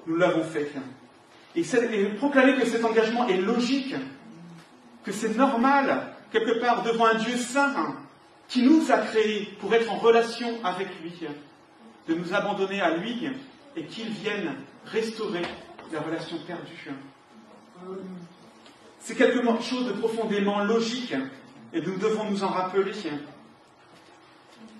[0.07, 0.71] nous l'avons fait.
[1.55, 1.63] Et,
[2.17, 3.95] proclamer que cet engagement est logique,
[5.03, 7.95] que c'est normal, quelque part, devant un Dieu saint
[8.47, 11.13] qui nous a créés pour être en relation avec lui,
[12.07, 13.29] de nous abandonner à lui
[13.75, 14.53] et qu'il vienne
[14.85, 15.41] restaurer
[15.91, 16.91] la relation perdue.
[18.99, 21.13] C'est quelque chose de profondément logique
[21.73, 22.91] et nous devons nous en rappeler.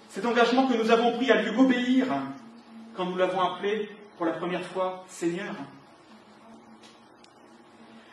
[0.10, 2.08] Cet engagement que nous avons pris à lui obéir
[2.96, 5.54] quand nous l'avons appelé pour la première fois Seigneur.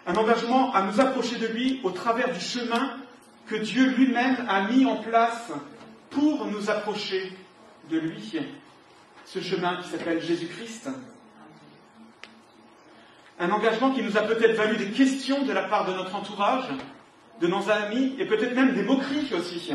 [0.07, 2.97] Un engagement à nous approcher de lui au travers du chemin
[3.47, 5.53] que Dieu lui-même a mis en place
[6.11, 7.33] pour nous approcher
[7.89, 8.39] de lui.
[9.25, 10.91] Ce chemin qui s'appelle Jésus-Christ.
[13.39, 16.69] Un engagement qui nous a peut-être valu des questions de la part de notre entourage,
[17.41, 19.73] de nos amis et peut-être même des moqueries aussi.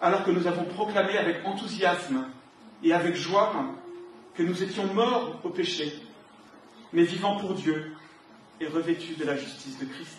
[0.00, 2.26] Alors que nous avons proclamé avec enthousiasme
[2.82, 3.52] et avec joie
[4.34, 5.92] que nous étions morts au péché,
[6.92, 7.94] mais vivants pour Dieu
[8.60, 10.18] et revêtus de la justice de Christ.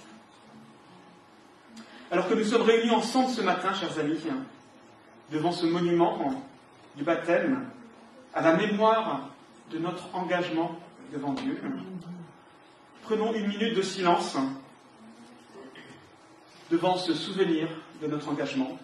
[2.11, 4.19] Alors que nous sommes réunis ensemble ce matin, chers amis,
[5.31, 6.43] devant ce monument
[6.95, 7.67] du baptême,
[8.33, 9.29] à la mémoire
[9.71, 10.77] de notre engagement
[11.13, 11.59] devant Dieu,
[13.03, 14.37] prenons une minute de silence
[16.71, 17.67] devant ce souvenir
[18.01, 18.77] de notre engagement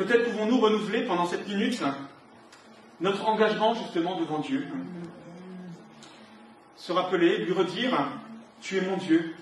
[0.00, 1.82] Peut-être pouvons-nous renouveler pendant cette minute
[3.02, 4.66] notre engagement justement devant Dieu.
[6.76, 8.08] Se rappeler, lui redire,
[8.62, 9.34] tu es mon Dieu,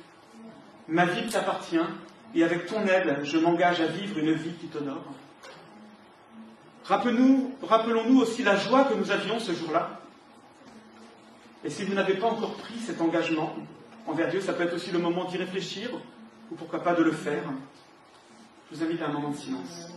[0.89, 1.79] ma vie t'appartient,
[2.35, 5.05] et avec ton aide, je m'engage à vivre une vie qui t'honore.
[6.87, 10.01] Rappelons-nous aussi la joie que nous avions ce jour-là.
[11.65, 13.55] Et si vous n'avez pas encore pris cet engagement
[14.07, 15.91] envers Dieu, ça peut être aussi le moment d'y réfléchir,
[16.51, 17.43] ou pourquoi pas de le faire.
[18.71, 19.91] Je vous invite à un moment de silence.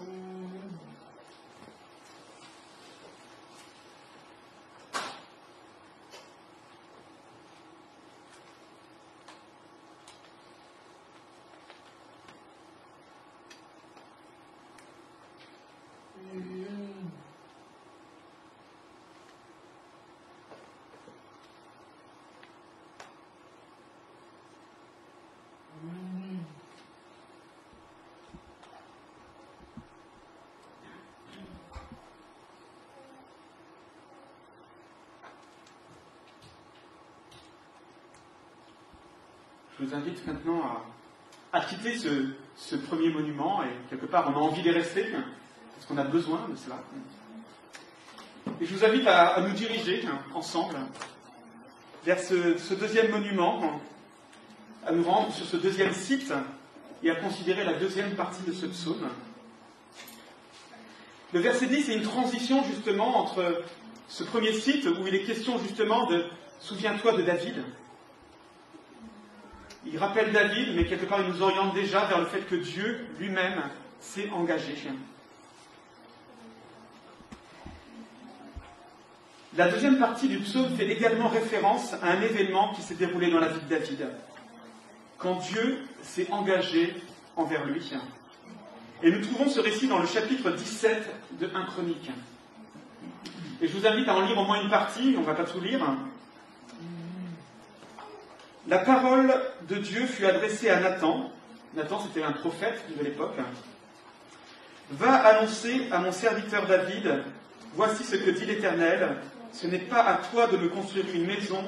[39.92, 40.62] Vous invite maintenant
[41.52, 45.98] à, quitter ce, premier monument et quelque part on a envie d'y rester parce qu'on
[45.98, 46.82] a besoin de cela.
[48.62, 50.78] Et je vous invite à, nous diriger ensemble
[52.06, 53.82] vers ce, deuxième monument,
[54.86, 56.32] à nous rendre sur ce deuxième site
[57.04, 59.10] et à considérer la deuxième partie de ce psaume.
[61.34, 63.62] Le verset 10 c'est une transition justement entre
[64.08, 66.26] ce premier site où il est question justement de
[66.62, 67.56] Souviens-toi de David,
[69.86, 73.08] il rappelle David, mais quelque part il nous oriente déjà vers le fait que Dieu
[73.20, 73.64] lui-même
[74.00, 74.76] s'est engagé.
[79.58, 83.40] La deuxième partie du psaume fait également référence à un événement qui s'est déroulé dans
[83.40, 84.08] la vie de David,
[85.18, 86.96] quand Dieu s'est engagé
[87.36, 87.92] envers lui.
[89.04, 92.10] Et nous trouvons ce récit dans le chapitre 17 de 1 Chronique.
[93.62, 95.44] Et je vous invite à en lire au moins une partie, on ne va pas
[95.44, 95.82] tout lire.
[98.68, 99.34] La parole
[99.68, 101.32] de Dieu fut adressée à Nathan.
[101.76, 103.36] Nathan, c'était un prophète de l'époque.
[104.92, 107.24] Va annoncer à mon serviteur David,
[107.74, 109.18] voici ce que dit l'Éternel,
[109.52, 111.64] ce n'est pas à toi de me construire une maison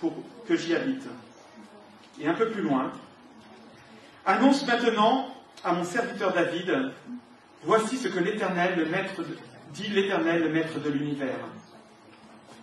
[0.00, 0.14] pour
[0.48, 1.06] que j'y habite.
[2.18, 2.90] Et un peu plus loin,
[4.24, 5.28] annonce maintenant
[5.62, 6.92] à mon serviteur David,
[7.64, 9.20] voici ce que l'Éternel, le maître,
[9.74, 11.36] dit l'Éternel, le maître de l'univers.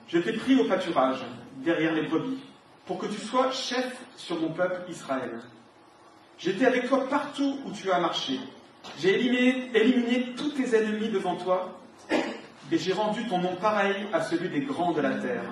[0.07, 1.19] Je t'ai pris au pâturage,
[1.63, 2.39] derrière les brebis
[2.85, 5.39] pour que tu sois chef sur mon peuple Israël.
[6.37, 8.39] J'étais avec toi partout où tu as marché.
[8.99, 11.77] J'ai éliminé, tous tes ennemis devant toi
[12.71, 15.43] et j'ai rendu ton nom pareil à celui des grands de la terre.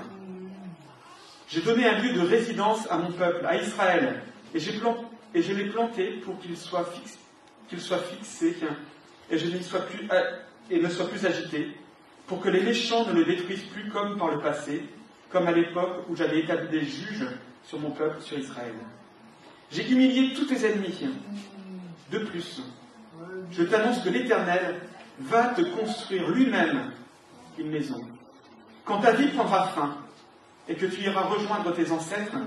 [1.48, 5.66] J'ai donné un lieu de résidence à mon peuple, à Israël, et, et je l'ai
[5.66, 6.90] planté pour qu'il soit,
[7.68, 8.56] qu'il soit fixé
[9.30, 9.82] et, je ne sois
[10.70, 11.76] et ne soit plus agité,
[12.28, 14.84] pour que les méchants ne le détruisent plus comme par le passé,
[15.30, 17.28] comme à l'époque où j'avais établi des juges
[17.64, 18.74] sur mon peuple, sur Israël.
[19.72, 21.06] J'ai humilié tous tes ennemis.
[22.12, 22.62] De plus,
[23.52, 24.82] je t'annonce que l'Éternel
[25.20, 26.92] va te construire lui-même
[27.58, 28.02] une maison.
[28.86, 29.98] Quand ta vie prendra fin
[30.68, 32.38] et que tu iras rejoindre tes ancêtres,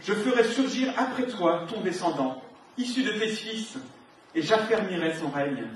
[0.00, 2.42] je ferai surgir après toi ton descendant,
[2.78, 3.76] issu de tes fils,
[4.34, 5.66] et j'affermirai son règne.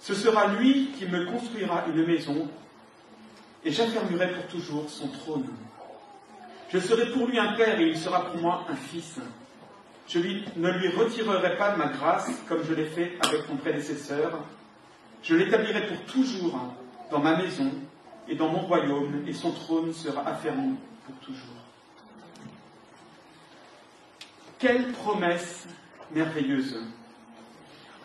[0.00, 2.48] Ce sera lui qui me construira une maison,
[3.66, 5.48] et j'affermirai pour toujours son trône.
[6.68, 9.18] Je serai pour lui un père et il sera pour moi un fils.
[10.06, 14.38] Je ne lui retirerai pas de ma grâce comme je l'ai fait avec mon prédécesseur.
[15.20, 16.56] Je l'établirai pour toujours
[17.10, 17.72] dans ma maison
[18.28, 21.38] et dans mon royaume, et son trône sera affermi pour toujours.
[24.58, 25.66] Quelle promesse
[26.12, 26.80] merveilleuse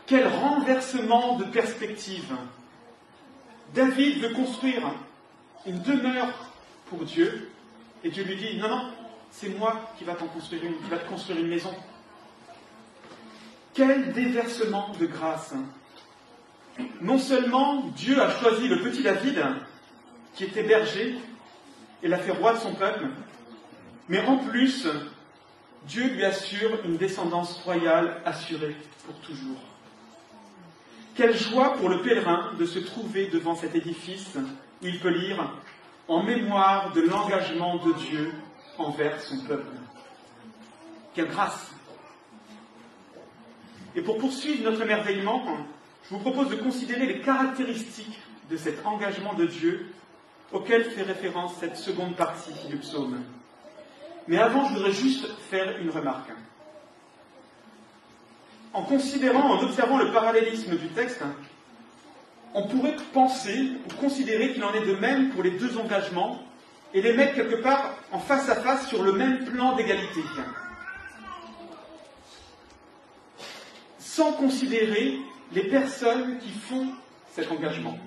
[0.07, 2.35] Quel renversement de perspective
[3.73, 4.91] David veut construire
[5.65, 6.33] une demeure
[6.87, 7.49] pour Dieu,
[8.03, 8.91] et Dieu lui dit, non, non,
[9.29, 11.73] c'est moi qui va te construire une maison.
[13.73, 15.53] Quel déversement de grâce
[16.99, 19.41] Non seulement Dieu a choisi le petit David,
[20.35, 21.17] qui était berger,
[22.03, 23.05] et l'a fait roi de son peuple,
[24.09, 24.87] mais en plus,
[25.87, 29.61] Dieu lui assure une descendance royale assurée pour toujours.
[31.15, 34.37] Quelle joie pour le pèlerin de se trouver devant cet édifice
[34.81, 35.53] il peut lire
[36.07, 38.33] en mémoire de l'engagement de Dieu
[38.77, 39.75] envers son peuple.
[41.13, 41.71] Quelle grâce
[43.95, 45.43] Et pour poursuivre notre émerveillement,
[46.03, 49.93] je vous propose de considérer les caractéristiques de cet engagement de Dieu
[50.51, 53.21] auquel fait référence cette seconde partie du psaume.
[54.27, 56.29] Mais avant, je voudrais juste faire une remarque.
[58.73, 61.23] En considérant, en observant le parallélisme du texte,
[62.53, 66.39] on pourrait penser ou considérer qu'il en est de même pour les deux engagements
[66.93, 70.21] et les mettre quelque part en face à face sur le même plan d'égalité.
[73.99, 75.17] Sans considérer
[75.53, 76.87] les personnes qui font
[77.33, 77.97] cet engagement.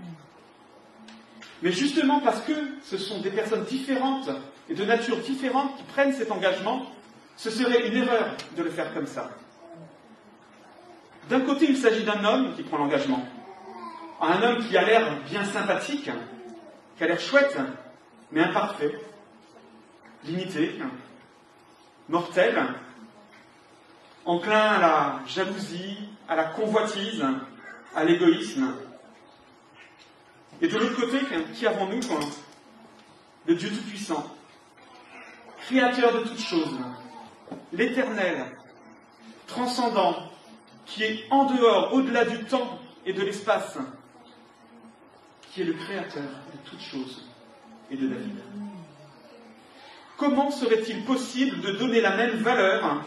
[1.62, 2.52] Mais justement parce que
[2.84, 4.28] ce sont des personnes différentes
[4.68, 6.86] et de nature différente qui prennent cet engagement,
[7.36, 9.30] ce serait une erreur de le faire comme ça.
[11.30, 13.26] D'un côté, il s'agit d'un homme qui prend l'engagement.
[14.20, 16.10] Un homme qui a l'air bien sympathique,
[16.96, 17.58] qui a l'air chouette,
[18.30, 18.98] mais imparfait,
[20.24, 20.78] limité,
[22.08, 22.62] mortel,
[24.24, 27.24] enclin à la jalousie, à la convoitise,
[27.94, 28.74] à l'égoïsme.
[30.60, 31.18] Et de l'autre côté,
[31.52, 32.00] qui avons-nous
[33.46, 34.24] Le Dieu Tout-Puissant,
[35.66, 36.78] Créateur de toutes choses,
[37.72, 38.44] l'Éternel,
[39.46, 40.30] transcendant,
[40.84, 43.78] qui est en dehors, au-delà du temps et de l'espace,
[45.54, 47.22] qui est le Créateur de toutes choses
[47.88, 48.38] et de David.
[50.16, 53.04] Comment serait-il possible de donner la même valeur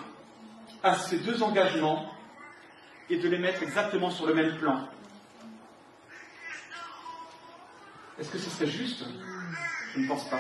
[0.82, 2.10] à ces deux engagements
[3.10, 4.88] et de les mettre exactement sur le même plan?
[8.18, 9.04] Est-ce que ce serait juste?
[9.94, 10.40] Je ne pense pas.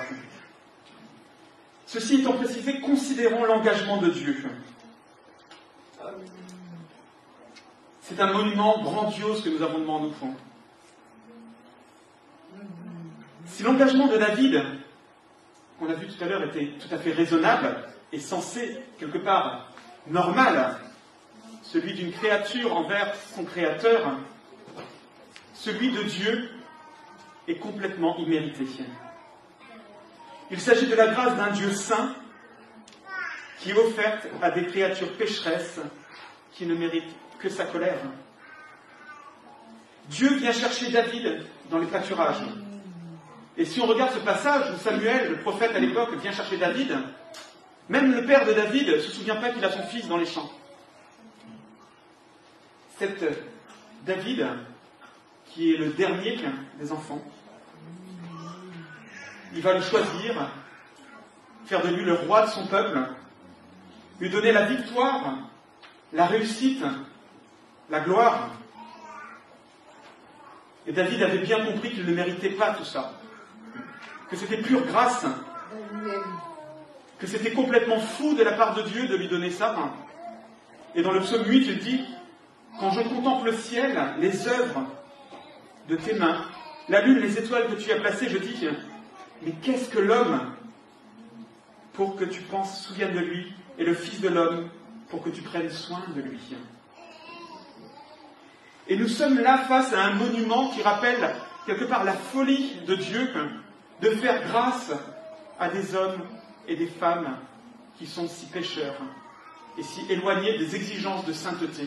[1.87, 4.45] Ceci étant précisé, considérons l'engagement de Dieu.
[8.01, 10.13] C'est un monument grandiose que nous avons devant nous.
[13.47, 14.63] Si l'engagement de David,
[15.79, 19.71] qu'on a vu tout à l'heure, était tout à fait raisonnable et censé, quelque part,
[20.07, 20.77] normal,
[21.63, 24.17] celui d'une créature envers son créateur,
[25.53, 26.49] celui de Dieu
[27.47, 28.65] est complètement immérité.
[30.51, 32.13] Il s'agit de la grâce d'un Dieu saint
[33.59, 35.79] qui est offerte à des créatures pécheresses
[36.53, 37.99] qui ne méritent que sa colère.
[40.09, 42.43] Dieu vient chercher David dans les pâturages.
[43.57, 46.95] Et si on regarde ce passage où Samuel, le prophète à l'époque, vient chercher David,
[47.89, 50.25] même le père de David ne se souvient pas qu'il a son fils dans les
[50.25, 50.51] champs.
[52.99, 53.23] Cet
[54.05, 54.45] David,
[55.47, 56.39] qui est le dernier
[56.79, 57.23] des enfants,
[59.53, 60.51] il va le choisir,
[61.65, 62.99] faire de lui le roi de son peuple,
[64.19, 65.37] lui donner la victoire,
[66.13, 66.83] la réussite,
[67.89, 68.51] la gloire.
[70.85, 73.13] Et David avait bien compris qu'il ne méritait pas tout ça,
[74.29, 75.25] que c'était pure grâce.
[77.19, 79.75] que c'était complètement fou de la part de Dieu de lui donner ça.
[80.93, 82.05] Et dans le psaume 8, il dit
[82.79, 84.83] Quand je contemple le ciel, les œuvres
[85.89, 86.45] de tes mains,
[86.89, 88.67] la lune, les étoiles que tu as placées, je dis
[89.43, 90.53] Mais qu'est-ce que l'homme
[91.93, 94.69] pour que tu penses, souviennes de lui, et le Fils de l'homme
[95.09, 96.39] pour que tu prennes soin de lui?
[98.89, 102.95] Et nous sommes là face à un monument qui rappelle quelque part la folie de
[102.95, 103.29] Dieu
[104.01, 104.91] de faire grâce
[105.59, 106.21] à des hommes
[106.67, 107.37] et des femmes
[107.97, 108.95] qui sont si pécheurs
[109.77, 111.85] et si éloignés des exigences de sainteté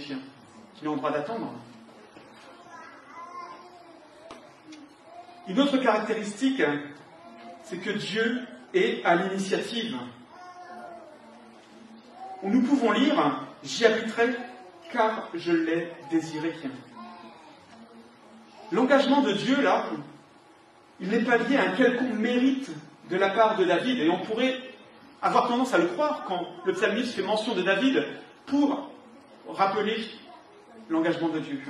[0.75, 1.53] qu'ils ont le droit d'attendre.
[5.49, 6.63] Une autre caractéristique,
[7.65, 9.97] c'est que Dieu est à l'initiative.
[12.43, 14.37] Nous pouvons lire J'y habiterai
[14.93, 16.55] car je l'ai désiré.
[18.73, 19.87] L'engagement de Dieu, là,
[21.01, 22.71] il n'est pas lié à un quelconque mérite
[23.09, 23.99] de la part de David.
[23.99, 24.59] Et on pourrait
[25.23, 28.05] avoir tendance à le croire quand le psalmiste fait mention de David
[28.47, 28.91] pour
[29.49, 30.05] rappeler
[30.89, 31.61] l'engagement de Dieu.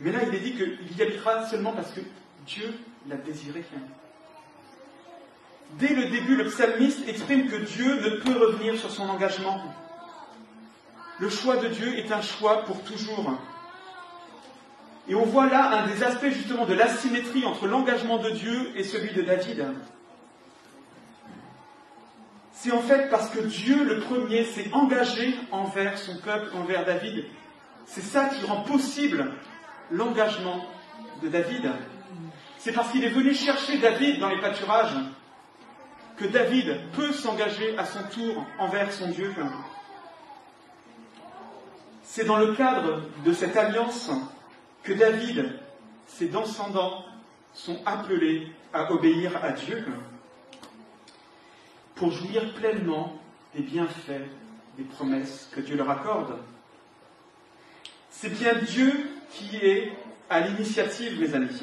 [0.00, 2.00] Mais là, il est dit qu'il y habitera seulement parce que
[2.46, 2.74] Dieu
[3.08, 3.64] l'a désiré.
[5.78, 9.62] Dès le début, le psalmiste exprime que Dieu ne peut revenir sur son engagement.
[11.18, 13.38] Le choix de Dieu est un choix pour toujours.
[15.08, 18.84] Et on voit là un des aspects justement de l'asymétrie entre l'engagement de Dieu et
[18.84, 19.66] celui de David.
[22.52, 27.26] C'est en fait parce que Dieu, le premier, s'est engagé envers son peuple, envers David.
[27.84, 29.32] C'est ça qui rend possible
[29.90, 30.64] l'engagement
[31.22, 31.70] de David.
[32.56, 34.96] C'est parce qu'il est venu chercher David dans les pâturages
[36.16, 39.34] que David peut s'engager à son tour envers son Dieu.
[42.02, 44.10] C'est dans le cadre de cette alliance
[44.84, 45.58] que David,
[46.06, 47.04] ses descendants,
[47.54, 49.84] sont appelés à obéir à Dieu
[51.94, 53.18] pour jouir pleinement
[53.54, 54.28] des bienfaits,
[54.76, 56.36] des promesses que Dieu leur accorde.
[58.10, 59.92] C'est bien Dieu qui est
[60.28, 61.62] à l'initiative, mes amis.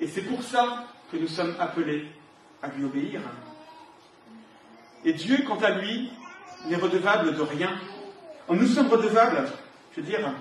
[0.00, 2.06] Et c'est pour ça que nous sommes appelés
[2.62, 3.20] à lui obéir.
[5.04, 6.10] Et Dieu, quant à lui,
[6.66, 7.70] n'est redevable de rien.
[8.50, 9.48] Nous sommes redevables,
[9.92, 10.32] je veux dire,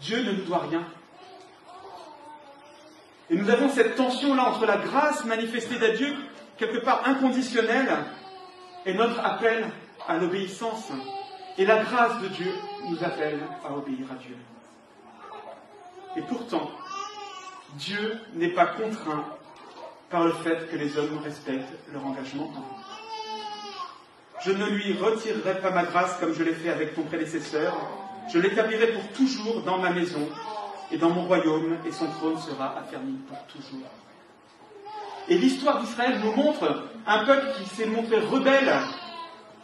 [0.00, 0.84] Dieu ne nous doit rien.
[3.30, 6.14] Et nous avons cette tension-là entre la grâce manifestée d'à Dieu,
[6.58, 7.90] quelque part inconditionnelle,
[8.84, 9.66] et notre appel
[10.06, 10.90] à l'obéissance.
[11.58, 12.52] Et la grâce de Dieu
[12.88, 14.36] nous appelle à obéir à Dieu.
[16.16, 16.70] Et pourtant,
[17.74, 19.24] Dieu n'est pas contraint
[20.10, 22.52] par le fait que les hommes respectent leur engagement.
[24.44, 27.74] Je ne lui retirerai pas ma grâce comme je l'ai fait avec ton prédécesseur.
[28.28, 30.28] Je l'établirai pour toujours dans ma maison
[30.90, 33.88] et dans mon royaume, et son trône sera affermi pour toujours.
[35.28, 38.72] Et l'histoire d'Israël nous montre un peuple qui s'est montré rebelle,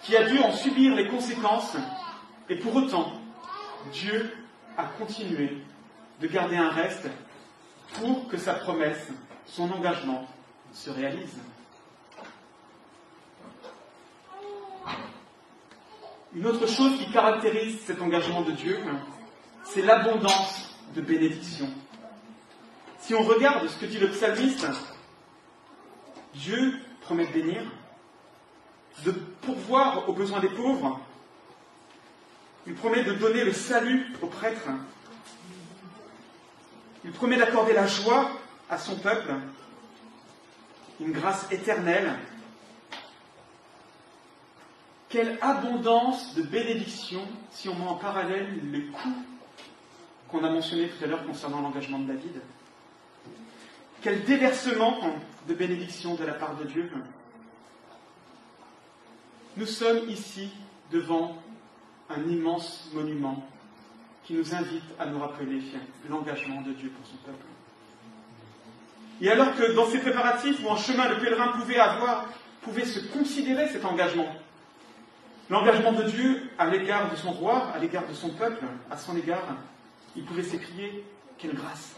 [0.02, 1.76] qui a dû en subir les conséquences,
[2.48, 3.12] et pour autant,
[3.92, 4.32] Dieu
[4.76, 5.58] a continué
[6.20, 7.08] de garder un reste
[7.94, 9.08] pour que sa promesse,
[9.46, 10.26] son engagement,
[10.72, 11.38] se réalise.
[16.34, 18.78] Une autre chose qui caractérise cet engagement de Dieu,
[19.64, 21.68] c'est l'abondance de bénédictions.
[23.00, 24.66] Si on regarde ce que dit le psalmiste,
[26.34, 27.62] Dieu promet de bénir,
[29.04, 29.10] de
[29.42, 31.00] pourvoir aux besoins des pauvres,
[32.66, 34.70] il promet de donner le salut aux prêtres,
[37.04, 38.30] il promet d'accorder la joie
[38.70, 39.34] à son peuple,
[41.00, 42.14] une grâce éternelle.
[45.12, 49.22] Quelle abondance de bénédictions si on met en parallèle les coûts
[50.30, 52.40] qu'on a mentionnés tout à l'heure concernant l'engagement de David.
[54.00, 54.98] Quel déversement
[55.46, 56.90] de bénédictions de la part de Dieu.
[59.58, 60.48] Nous sommes ici
[60.90, 61.36] devant
[62.08, 63.46] un immense monument
[64.24, 65.60] qui nous invite à nous rappeler
[66.08, 67.44] l'engagement de Dieu pour son peuple.
[69.20, 72.28] Et alors que dans ces préparatifs ou en chemin, le pèlerin pouvait avoir,
[72.62, 74.34] pouvait se considérer cet engagement,
[75.52, 79.14] l'engagement de Dieu à l'égard de son roi, à l'égard de son peuple, à son
[79.18, 79.54] égard,
[80.16, 81.04] il pouvait s'écrier
[81.36, 81.94] Quelle grâce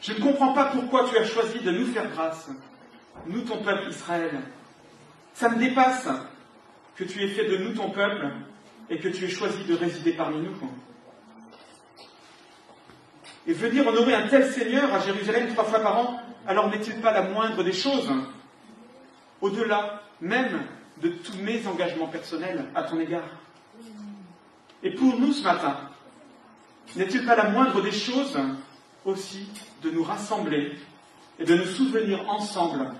[0.00, 2.48] Je ne comprends pas pourquoi tu as choisi de nous faire grâce,
[3.26, 4.40] nous ton peuple Israël.
[5.34, 6.08] Ça me dépasse
[6.96, 8.26] que tu aies fait de nous ton peuple
[8.88, 10.56] et que tu aies choisi de résider parmi nous.
[13.46, 17.12] Et venir honorer un tel Seigneur à Jérusalem trois fois par an, alors n'est-il pas
[17.12, 18.10] la moindre des choses?
[19.42, 20.62] Au-delà même
[21.02, 23.28] de tous mes engagements personnels à ton égard.
[24.82, 25.76] Et pour nous ce matin,
[26.94, 28.38] n'est-il pas la moindre des choses
[29.04, 29.48] aussi
[29.82, 30.76] de nous rassembler
[31.38, 32.90] et de nous souvenir ensemble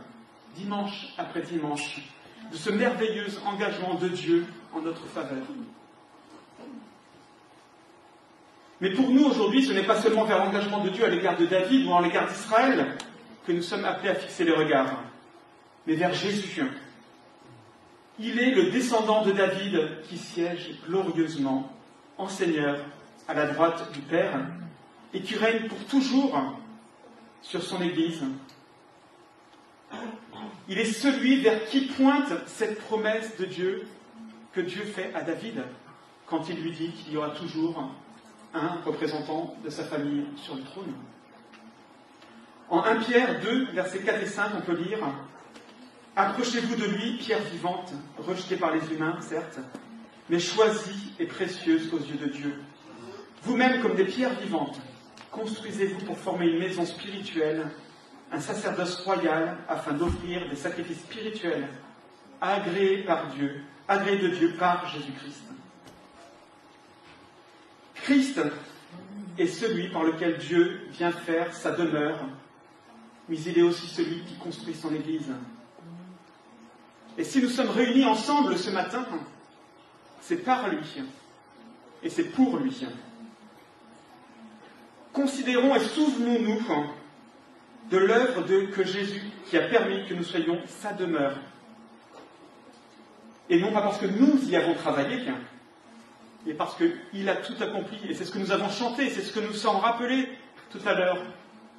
[0.57, 2.01] dimanche après dimanche,
[2.51, 5.44] de ce merveilleux engagement de Dieu en notre faveur?
[8.80, 11.47] Mais pour nous aujourd'hui, ce n'est pas seulement vers l'engagement de Dieu à l'égard de
[11.47, 12.97] David ou à l'égard d'Israël
[13.47, 15.03] que nous sommes appelés à fixer les regards,
[15.86, 16.62] mais vers Jésus.
[18.18, 21.70] Il est le descendant de David qui siège glorieusement
[22.16, 22.78] en Seigneur
[23.28, 24.40] à la droite du Père
[25.12, 26.40] et qui règne pour toujours
[27.42, 28.22] sur son Église.
[30.68, 33.86] Il est celui vers qui pointe cette promesse de Dieu
[34.52, 35.62] que Dieu fait à David
[36.26, 37.90] quand il lui dit qu'il y aura toujours
[38.54, 40.94] un représentant de sa famille sur le trône.
[42.68, 44.98] En 1 Pierre 2, versets 4 et 5, on peut lire
[46.18, 49.58] Approchez-vous de lui, pierre vivante, rejetée par les humains, certes,
[50.30, 52.54] mais choisie et précieuse aux yeux de Dieu.
[53.42, 54.80] Vous-même, comme des pierres vivantes,
[55.30, 57.68] construisez-vous pour former une maison spirituelle,
[58.32, 61.68] un sacerdoce royal, afin d'offrir des sacrifices spirituels
[62.40, 65.44] agréés par Dieu, agréés de Dieu par Jésus-Christ.
[67.94, 68.40] Christ
[69.36, 72.20] est celui par lequel Dieu vient faire sa demeure,
[73.28, 75.30] mais il est aussi celui qui construit son Église.
[77.18, 79.06] Et si nous sommes réunis ensemble ce matin,
[80.20, 80.78] c'est par lui
[82.02, 82.84] et c'est pour lui.
[85.12, 86.60] Considérons et souvenons-nous
[87.90, 88.42] de l'œuvre
[88.72, 91.36] que Jésus qui a permis que nous soyons sa demeure.
[93.48, 95.22] Et non pas parce que nous y avons travaillé,
[96.44, 97.98] mais parce qu'il a tout accompli.
[98.08, 100.28] Et c'est ce que nous avons chanté, c'est ce que nous sommes rappelés
[100.70, 101.18] tout à l'heure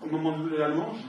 [0.01, 0.99] au moment de la louange.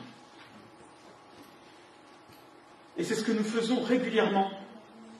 [2.99, 4.51] Et c'est ce que nous faisons régulièrement,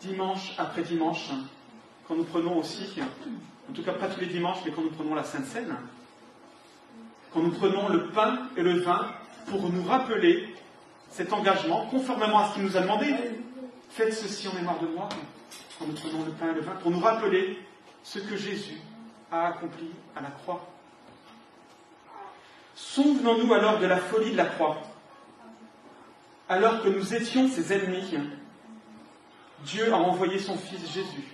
[0.01, 1.31] dimanche après dimanche,
[2.09, 3.01] quand nous prenons aussi,
[3.71, 5.77] en tout cas pas tous les dimanches, mais quand nous prenons la Sainte Seine,
[7.33, 9.07] quand nous prenons le pain et le vin
[9.47, 10.55] pour nous rappeler
[11.11, 13.15] cet engagement, conformément à ce qu'il nous a demandé.
[13.91, 15.09] Faites ceci en mémoire de moi,
[15.79, 17.59] quand nous prenons le pain et le vin, pour nous rappeler
[18.03, 18.79] ce que Jésus
[19.31, 20.67] a accompli à la croix.
[22.75, 24.79] Souvenons-nous alors de la folie de la croix.
[26.49, 28.15] Alors que nous étions ses ennemis,
[29.65, 31.25] Dieu a envoyé son Fils Jésus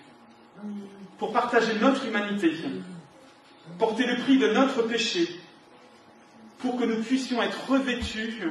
[1.18, 2.52] pour partager notre humanité,
[3.78, 5.28] porter le prix de notre péché,
[6.58, 8.42] pour que nous puissions être revêtus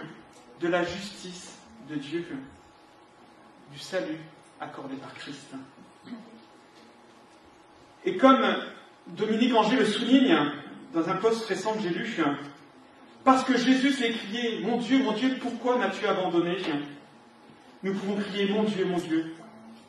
[0.61, 1.57] de la justice
[1.89, 2.25] de Dieu,
[3.71, 4.19] du salut
[4.61, 5.53] accordé par Christ.
[8.05, 8.45] Et comme
[9.07, 10.37] Dominique Angers le souligne
[10.93, 12.23] dans un post récent que j'ai lu,
[13.23, 16.57] parce que Jésus s'est crié Mon Dieu, mon Dieu, pourquoi m'as-tu abandonné
[17.83, 19.35] Nous pouvons crier Mon Dieu, mon Dieu,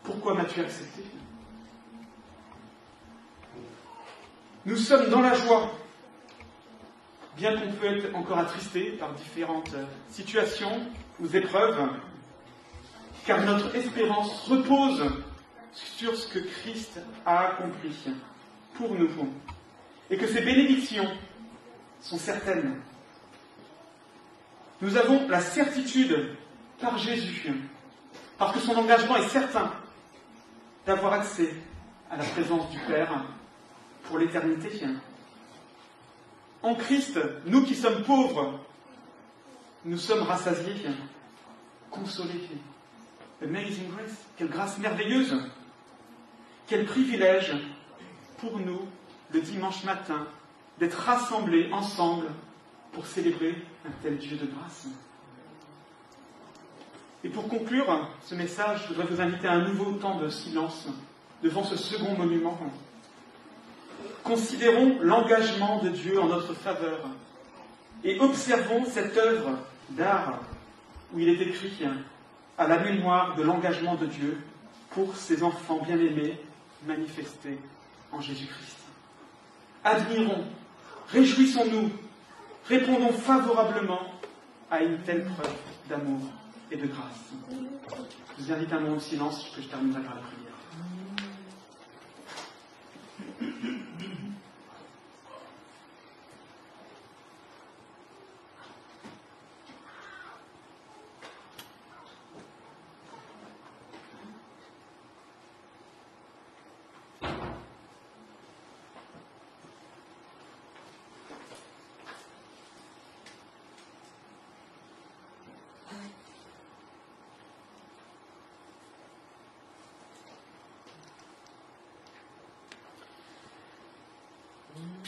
[0.03, 1.03] pourquoi m'as-tu accepté?
[4.67, 5.71] Nous sommes dans la joie,
[7.37, 9.75] bien qu'on peut être encore attristé par différentes
[10.09, 10.81] situations
[11.21, 11.89] ou épreuves,
[13.27, 15.03] car notre espérance repose
[15.73, 17.95] sur ce que Christ a accompli
[18.75, 19.11] pour nous,
[20.11, 21.11] et que ses bénédictions
[22.01, 22.81] sont certaines.
[24.85, 26.37] Nous avons la certitude
[26.79, 27.51] par Jésus,
[28.37, 29.73] parce que son engagement est certain,
[30.85, 31.55] d'avoir accès
[32.11, 33.25] à la présence du Père
[34.03, 34.69] pour l'éternité.
[36.63, 38.61] En Christ, nous qui sommes pauvres,
[39.87, 40.85] nous sommes rassasiés,
[41.91, 42.51] consolés.
[43.43, 45.35] Amazing grace, quelle grâce merveilleuse,
[46.67, 47.57] quel privilège
[48.37, 48.83] pour nous
[49.33, 50.27] le dimanche matin
[50.79, 52.27] d'être rassemblés ensemble
[52.95, 54.87] pour célébrer un tel Dieu de grâce.
[57.25, 60.89] Et pour conclure ce message, je voudrais vous inviter à un nouveau temps de silence
[61.43, 62.59] devant ce second monument.
[64.23, 67.01] Considérons l'engagement de Dieu en notre faveur
[68.05, 69.59] et observons cette œuvre
[69.91, 70.41] d'art
[71.13, 71.85] où il est écrit
[72.59, 74.39] à la mémoire de l'engagement de Dieu
[74.91, 76.39] pour ses enfants bien-aimés
[76.87, 77.59] manifestés
[78.13, 78.79] en Jésus-Christ.
[79.83, 80.45] Admirons,
[81.09, 81.91] réjouissons-nous,
[82.67, 84.01] répondons favorablement
[84.71, 85.55] à une telle preuve
[85.89, 86.21] d'amour
[86.71, 87.33] et de grâce.
[88.39, 90.44] Je vous invite un moment de silence que je terminerai par la prière.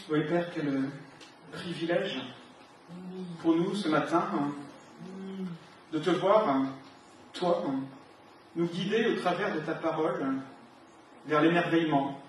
[0.09, 0.85] Oui, Père, quel
[1.51, 2.21] privilège
[3.43, 4.53] pour nous ce matin hein,
[5.93, 6.67] de te voir hein,
[7.33, 7.81] toi, hein,
[8.55, 10.25] nous guider au travers de ta parole
[11.27, 12.21] vers l'émerveillement,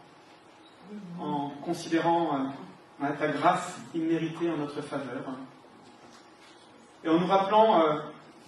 [1.19, 2.35] en considérant
[2.99, 5.21] hein, ta grâce imméritée en notre faveur,
[7.03, 7.99] et en nous rappelant euh,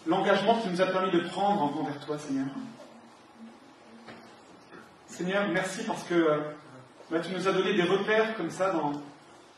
[0.07, 2.47] l'engagement que tu nous as permis de prendre envers toi, Seigneur.
[5.05, 6.39] Seigneur, merci parce que euh,
[7.11, 8.93] bah, tu nous as donné des repères comme ça dans,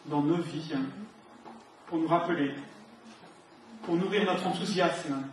[0.06, 0.74] dans nos vies,
[1.88, 2.54] pour nous rappeler,
[3.84, 5.24] pour nourrir notre enthousiasme,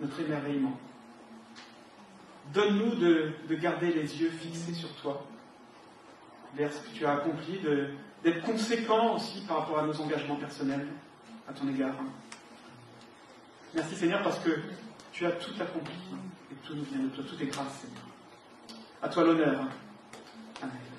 [0.00, 0.76] notre émerveillement.
[2.52, 5.24] Donne-nous de, garder les yeux fixés sur toi,
[6.54, 7.60] vers ce que tu as accompli,
[8.22, 10.88] d'être conséquent aussi par rapport à nos engagements personnels
[11.48, 11.94] à ton égard.
[13.74, 14.50] Merci Seigneur parce que
[15.12, 15.94] tu as tout accompli
[16.50, 18.02] et tout nous vient de toi, tout est grâce Seigneur.
[19.00, 19.66] À toi l'honneur.
[20.60, 20.91] Amen.